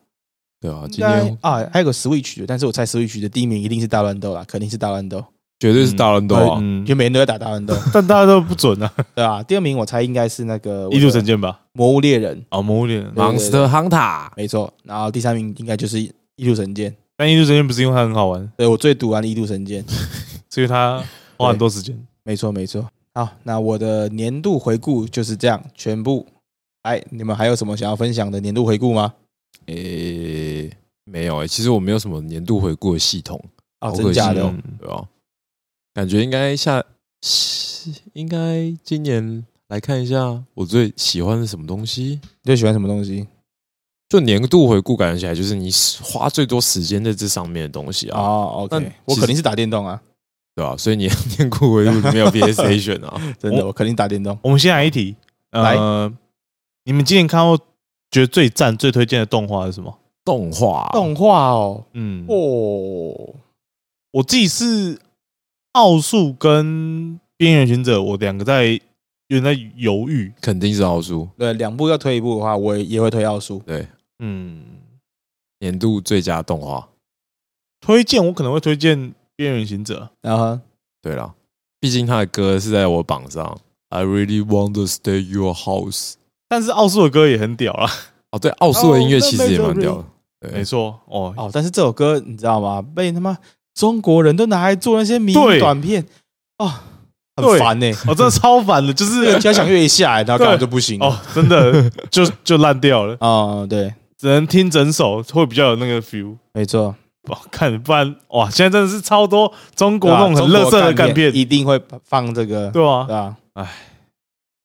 [0.62, 5.22] 对啊，今天啊，还有个 Switch 的，但是我猜 Switch 的第一名一定是大乱斗啦，肯定是大乱斗，
[5.58, 6.58] 绝对是大乱斗啊！
[6.62, 9.42] 嗯因为，每人都在打大乱斗， 但大家都不准啊， 对啊？
[9.42, 11.60] 第二名我猜应该是那个异度神剑吧？
[11.72, 14.72] 魔物猎人，啊，魔物猎人，Monster Hunter，没错。
[14.84, 19.84] 然后第三名应该就是异度神剑，但异度神剑不是因为它很好玩，对我最读完的异度神剑，
[20.48, 21.02] 所以它
[21.36, 21.96] 花很多时间。
[22.22, 22.86] 没错没错。
[23.14, 26.24] 好，那我的年度回顾就是这样，全部。
[26.82, 29.12] 哎，你们还有什么想要分享的年度回顾吗？
[29.66, 30.70] 诶，
[31.04, 33.42] 没有诶，其实我没有什么年度回顾的系统，
[33.80, 34.42] 啊，好可惜真假的？
[34.44, 35.04] 嗯对吧？
[35.94, 36.82] 感觉应该下，
[38.14, 42.20] 应该今年来看一下我最喜欢的什么东西。
[42.42, 43.26] 你最喜欢什么东西？
[44.08, 45.70] 就年度回顾，感觉起来就是你
[46.02, 50.00] 花最多时间在这上面的东西啊，，OK，我肯定是打电动啊，
[50.54, 50.76] 对吧？
[50.76, 54.38] 所以你的 年度回顾没有 PlayStation 啊， 真的，我肯定打电动。
[54.42, 55.16] 我们先来一题，
[55.50, 56.12] 呃，
[56.84, 57.58] 你们今年看过
[58.12, 59.98] 觉得最赞、最推荐的动画是什么？
[60.24, 63.34] 动画动画哦，嗯，哦，
[64.12, 65.00] 我自己是
[65.72, 68.80] 奥数跟边缘行者，我两个在
[69.26, 70.32] 有点在犹豫。
[70.40, 73.58] 肯定是奥数，对，两部要推一部的话，我也也会推奥数。
[73.66, 73.88] 对，
[74.20, 74.62] 嗯，
[75.58, 76.88] 年度最佳动画。
[77.80, 80.08] 推荐我可能会推荐边缘行者。
[80.20, 80.60] 然后
[81.00, 81.34] 对了，
[81.80, 83.58] 毕竟他的歌是在我榜上。
[83.88, 86.14] I really want to stay your house。
[86.52, 87.90] 但是奥数的歌也很屌啦，
[88.30, 90.52] 哦，对，奥数的音乐其实也蛮屌的。
[90.52, 91.32] 没，错哦。
[91.34, 92.82] 哦，但是这首歌你知道吗？
[92.94, 93.34] 被他妈
[93.74, 96.04] 中国人都拿来做那些迷对你短片，
[96.58, 96.70] 哦，
[97.36, 97.90] 很对烦呢。
[98.06, 101.00] 我 真的超烦的，就这个是交响乐一下来，然后刚好就不行。
[101.00, 106.36] 哦，真的就就烂掉了， 哦，对，只能听整首会比较有那个 feel。
[106.52, 106.94] 没错，
[107.30, 113.14] 哇，看不然哇，现在真的是超多中国那种很乐色的干片，一定会放这个，对啊对，
[113.54, 113.70] 吧？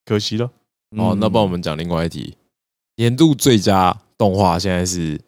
[0.04, 0.50] 可惜了。
[0.96, 2.36] 哦，那帮我们讲另外一题，
[2.96, 5.20] 年度最佳动画现在是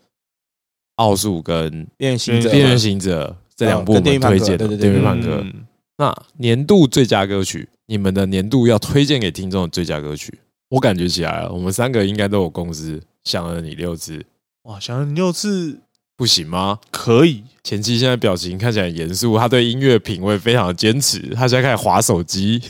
[0.96, 5.42] 奥数跟变形者《变形行者》这两部我们推荐的电影判客。
[5.42, 5.66] 嗯
[6.00, 10.40] 那年度最佳歌曲，你们的年度要推荐给听众的最佳歌曲，
[10.70, 13.02] 我感觉起来了，我们三个应该都有共识。
[13.26, 14.26] 想了你六次，
[14.64, 15.82] 哇，想了你六次
[16.16, 16.80] 不行吗？
[16.90, 22.64] 可以，前期现在表情看起来很严肃，他对音乐品味非常的坚持，他现在开始划手机。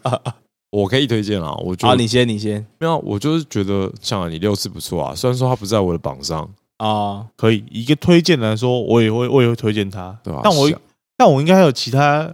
[0.70, 6.48] 我可以推荐啊，我觉好，得你先，你先没有，我就是觉得像你六次不错啊，虽然说他不在我的榜上，
[6.78, 7.26] 啊。
[7.36, 10.40] 可以一个推荐来说，我也会我也会推荐他，对吧？
[10.44, 10.70] 但我
[11.16, 12.32] 但我应该还有其他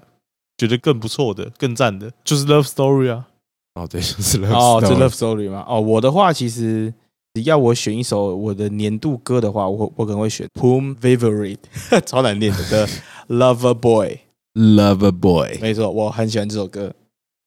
[0.58, 3.26] 觉得更不错的、更赞的，就是 Love Story 啊。
[3.74, 5.64] 哦，对，就是 Love Story Love Story 吗？
[5.68, 6.92] 哦，我的话其实
[7.34, 11.58] 只要我选一首我的年度歌的话，我我可能会选 Poom Favorite，
[12.06, 12.88] 超难念的的
[13.28, 14.18] Lover Boy。
[14.54, 16.90] Lover Boy，没错，我很喜欢这首歌，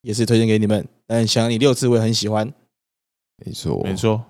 [0.02, 0.88] 也是推荐给你们。
[1.08, 2.52] 但想你六次我也很喜欢。
[3.46, 4.24] 没错，没错，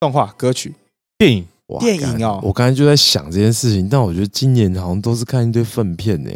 [0.00, 0.74] 动画歌曲。
[1.18, 1.46] 电影。
[1.68, 2.40] 哇电影哦。
[2.42, 6.30] 我刚才就在想这件事情，但我觉得今年好像都是看一堆粪片呢。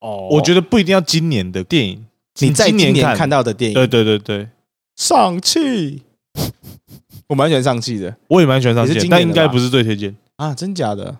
[0.00, 0.28] 哦。
[0.30, 2.06] 我觉得不一定要今年的电影，
[2.40, 4.48] 你在今年年看到的电影，对对对对，
[4.96, 6.02] 上汽，
[7.28, 8.16] 我蛮喜欢上汽的。
[8.28, 9.34] 我也蛮喜欢上也是线，今年的吧？
[9.36, 10.14] 但应该不是最推荐。
[10.36, 11.18] 啊，真假的？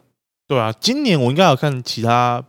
[0.48, 2.44] 对啊，今年我应该有看其他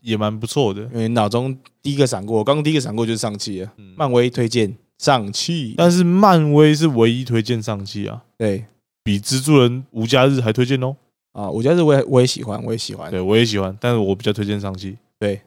[0.00, 3.72] 也蛮不错的，因为脑中第一个闪过，我刚刚第一个闪过就是上汽啊。
[3.78, 8.64] 嗯漫威推荐上汽，但是漫威是唯一推荐上期啊，对
[9.04, 10.96] 比蜘蛛人无家日还推荐哦。
[11.32, 13.10] 啊，我家日我也我也喜欢，我也喜欢。
[13.10, 14.96] 对，我也喜欢，但是我比较推荐上期。
[15.18, 15.40] 对，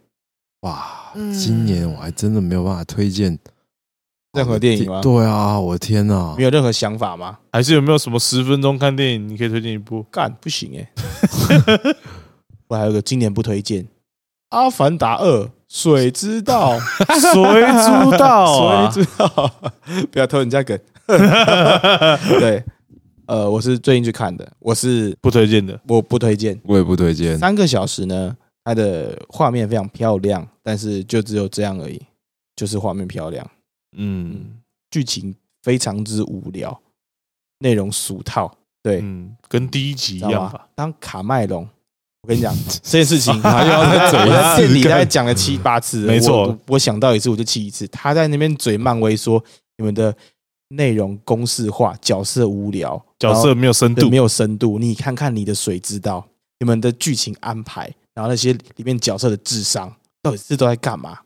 [0.61, 3.37] 哇，嗯今年我还真的没有办法推荐
[4.33, 5.01] 任何电影吗？
[5.01, 6.43] 对啊，我的天哪没！
[6.43, 7.39] 有任何想法吗？
[7.51, 10.03] 还是有没有什么十分钟看电影，你可以推荐一部？
[10.11, 10.91] 干不行哎、
[12.69, 13.83] 我还有个今年不推荐，
[14.49, 16.79] 《阿凡达二》水之道，
[17.19, 17.61] 谁
[18.11, 18.89] 知道 啊？
[18.91, 19.51] 水之道，
[20.11, 20.77] 不要偷人家梗。
[22.39, 22.63] 对，
[23.27, 25.79] 呃，我是最近去看的，我是不推荐的。
[25.87, 26.59] 我不推荐。
[26.63, 27.37] 我也不推荐。
[27.37, 32.01] 三个小时呢，它的画面非常漂亮，但是就只有这样而已，
[32.55, 33.47] 就是画面漂亮，
[33.95, 34.57] 嗯
[34.89, 36.79] 剧情非常之无聊，
[37.59, 38.51] 内容俗套。
[38.81, 40.67] 对，嗯，跟第一集一知道吗样吧？？
[40.73, 41.67] 当卡麦隆，
[42.21, 42.53] 我跟你讲
[42.83, 47.87] 这件事情，他又要再嘴我在店里一次大概讲了七八次了，没错我想到一次我就气一次。
[47.87, 49.43] 他在那边嘴漫威说
[49.77, 50.13] 你们的
[50.69, 54.77] 内容公式化，角色无聊，角色没有深度对没，有深度。
[54.77, 56.27] 你看看你的水知道，
[56.59, 61.19] 你们的剧情安排，然后那些里面角色的智商，到底是都在干嘛？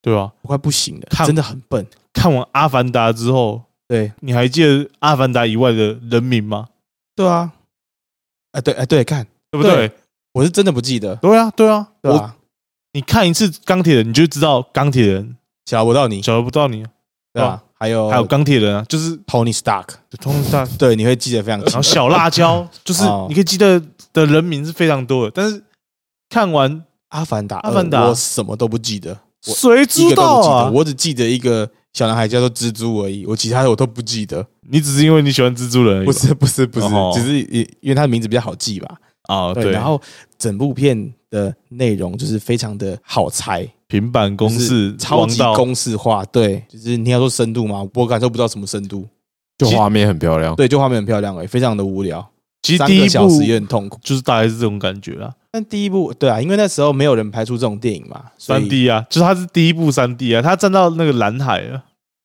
[0.00, 0.32] 对吧？
[0.42, 1.86] 我快不行了，看真的很笨。
[2.12, 6.68] 看完《阿凡达》之后，对你还记得《阿凡达》以外的人名吗？
[7.14, 7.52] 对啊，
[8.52, 9.92] 哎对哎对，看对不对？
[10.38, 12.36] 我是真的不记得，对啊，对啊，我对吧？
[12.92, 15.36] 你看一次钢铁人，你就知道钢铁人。
[15.66, 16.82] 想不到你，小不到你，
[17.34, 17.62] 对吧？
[17.74, 19.86] 还有还有钢铁人啊，就是 Tony Stark，
[20.18, 21.72] 通大，对，你会记得非常清楚。
[21.72, 23.26] 然后小辣椒， 就是哦。
[23.28, 23.78] 你可以记得
[24.14, 25.62] 的人名是非常多的，但是
[26.30, 28.08] 看完阿凡达，阿凡达。
[28.08, 30.70] 我什么都不记得，我一谁知个都不记得，道啊？
[30.72, 34.46] 我只记得一个小男孩叫做蜘蛛而已，我其他的我都不记得。
[34.70, 38.96] 你只是因为你喜欢蜘蛛人而已吧，不是不是不是哦，只是因因为他的名字比较好记吧。
[39.28, 39.54] 啊？
[39.54, 39.98] 对，对，然后
[40.36, 46.24] 整部片的内容就是非常的好猜，平板公就是式超级公式化。
[46.24, 47.88] 对，就是你要说深度吗？
[47.94, 49.06] 我感受不到什么深度。
[49.56, 50.54] 就画面很漂亮。
[50.54, 52.28] 对，就画面很漂亮而已，非常的无聊。
[52.62, 53.98] 其实第一个小时部也很痛苦。
[54.02, 61.84] 就是大概是这种感觉啦，但第一部，对啊，因为那时候没有人拍出这种电影嘛，三 D 啊，就是它是第一部三 D 啊，它站到那个蓝海了，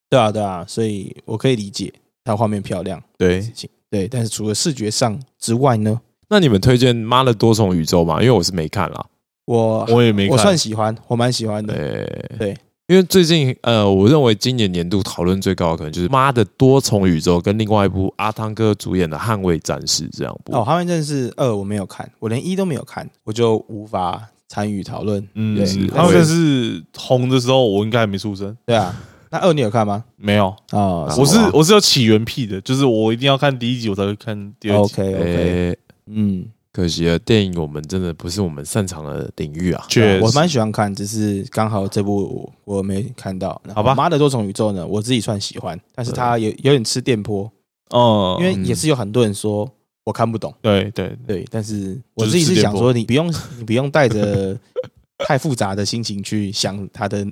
[0.10, 1.92] 对啊，对啊，所以我可以理解
[2.24, 3.44] 它画面漂亮对。
[3.90, 6.02] 对，但是除了视觉上之外呢，
[6.34, 8.20] 那你们推荐《妈的多重宇宙》吗？
[8.20, 9.06] 因为我是没看啦。
[9.46, 11.76] 我我也没看，我算喜欢，我蛮喜欢的。
[11.76, 12.58] 对对，
[12.88, 20.56] 因为最近呃，我认为今年年度讨论最高的可能就是《妈的多重宇宙》跟另外一部阿汤哥主演的《捍卫战士》这两部。
[20.56, 25.22] 哦，《捍卫战士二》我没有看，我连一都没有看，我就无法参与讨论。
[25.36, 25.56] 嗯
[25.94, 28.96] 他们是红的时候，我应该还没出生，对啊，
[29.30, 30.04] 那二你有看吗？
[30.16, 34.94] 没有，哦，我是我是有起源癖的，就是我一定要看第一集，我才会看第二集。
[35.02, 35.78] OK OK，诶，
[36.08, 39.86] 嗯，可惜了，电影我们真的不是我们擅长的领域啊。
[39.90, 43.62] 确实我蛮喜欢看，只是刚好这部我我没看到。
[43.64, 47.52] 然后好吧妈的多重宇宙呢，我自己算喜欢，但是它有有点吃电波，
[47.90, 49.70] 哦，因为也是有很多人说
[50.04, 50.54] 我看不懂。
[50.62, 54.58] 对对，对，但是我自己是想说，你不用你不用带着
[55.26, 57.26] 太复杂的心情去想它的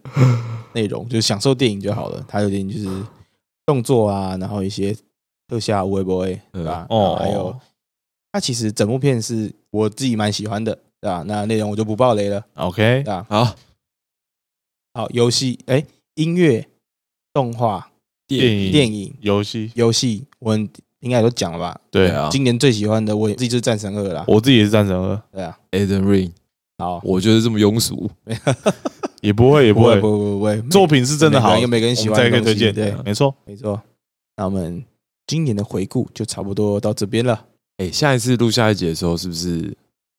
[0.74, 2.24] 内容，就享受电影就好了。
[2.28, 2.88] 它有点就是
[3.66, 4.96] 动作啊，然后一些
[5.48, 6.86] 特效会不会对吧？
[6.90, 7.60] 嗯哦然后还有
[8.32, 11.24] 它其实整部片是我自己蛮喜欢的，对吧？
[11.28, 13.26] 那内容我就不爆雷了，OK，对吧？
[13.30, 13.56] 好，
[14.94, 16.68] 好，游戏哎，音乐、
[17.34, 17.92] 动画、
[18.28, 20.70] 电影、电影、游戏，游戏，我们
[21.02, 21.80] 应该都讲了吧？
[21.90, 25.58] 对对啊今年最喜欢的，我自己就是战神二啦，我自己也是战神二，对啊。
[25.72, 26.32] Eden Ring，
[26.78, 28.10] 好，我就是这么庸俗。
[29.22, 33.36] 也不会也不会，不会不会不会，作品是真的好，每个人有每个人喜欢再可以推荐，对，没错。
[33.46, 33.80] 没错。
[34.36, 34.84] 那我们
[35.28, 37.46] 今年的回顾就差不多到这边了。
[37.82, 39.76] 哎，下一次录下一集的时候，是不是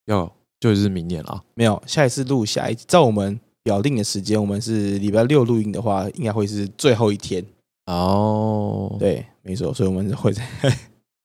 [0.06, 1.40] 要就是明年了？
[1.54, 7.44] 没有，下一次录下一集，照我们表定的时间，我们是礼拜六录音的话，应该会是最后一天。
[7.86, 10.44] 哦，对，没错，所以我们会在，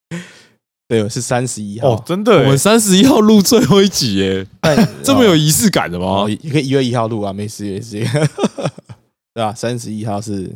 [0.88, 1.96] 对，是三十一号。
[1.96, 8.00] 哦，真的欸，我们三十一号录最后一集耶，但这么有仪式感的吗可以一月一号录啊，没事没事，
[9.34, 9.54] 对吧？
[9.54, 10.56] 三十一号是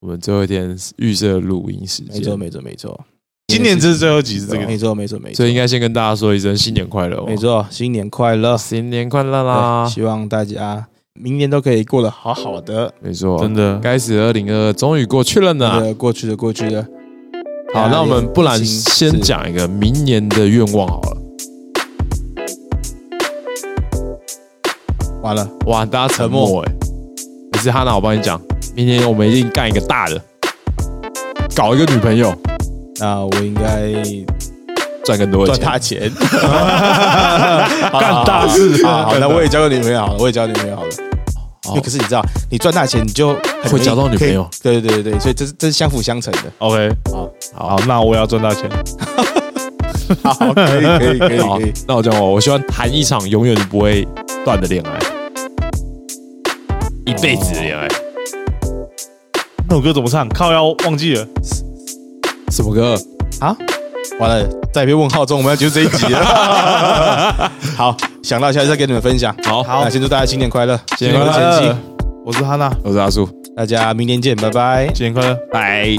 [0.00, 3.04] 我们最后一天预设录音时间没错，没错没错，
[3.48, 4.66] 今年这是最后一集是这个？
[4.66, 8.56] 没错没错没错，所以应该先跟大家说一声新年快乐哦，没错，新年快乐。
[8.56, 9.86] 新年快乐啦！
[9.86, 12.92] 希望大家明年都可以过得好好的。
[13.00, 13.78] 没错，真的。
[13.80, 15.68] 该死的二零二二终于过去了呢。
[15.82, 16.82] 呃，过去的过去的，
[17.74, 21.18] 好，那我们不然先讲一个明年的愿望好了。
[25.22, 26.72] 完了，哇，大家沉默哎，
[27.52, 28.40] 可是哈娜，我帮你讲，
[28.74, 30.20] 明年我们一定干一个大的，
[31.54, 32.34] 搞一个女朋友，
[33.02, 33.92] 那我应该
[35.04, 35.60] 赚更多的钱。
[35.60, 36.08] 赚大钱，
[37.90, 40.88] 干大事好好，那我也交个女朋友好了，我也交女朋友好了。
[41.70, 46.42] 因为可是你知道，你赚大钱，你就很容易会交到女朋友对对对对，所以这是这是相辅相成的。
[46.58, 47.28] OK，好，
[47.70, 48.70] 好，那我也要赚大钱。
[50.22, 54.06] 好，可以可以可以好可以。，那我讲我，我希望谈一场永远不会
[54.44, 54.96] 断的恋爱，
[57.04, 57.88] 一辈子的恋爱。
[59.68, 60.28] 那首歌怎么唱？
[60.28, 61.26] 靠腰忘记了。
[62.52, 62.94] 什么歌？
[63.40, 63.56] 啊，
[64.20, 67.50] 完了，在被问号中，我们要结束这一集了。
[67.76, 69.34] 好，想到下次再跟你们分享。
[69.44, 71.74] 好，那先祝大家新年快乐，新年快乐
[72.24, 73.26] 我是哈娜，我是阿叔，
[73.56, 74.86] 大家明年见，拜拜。
[74.94, 75.34] 新年快乐。
[75.50, 75.96] 拜。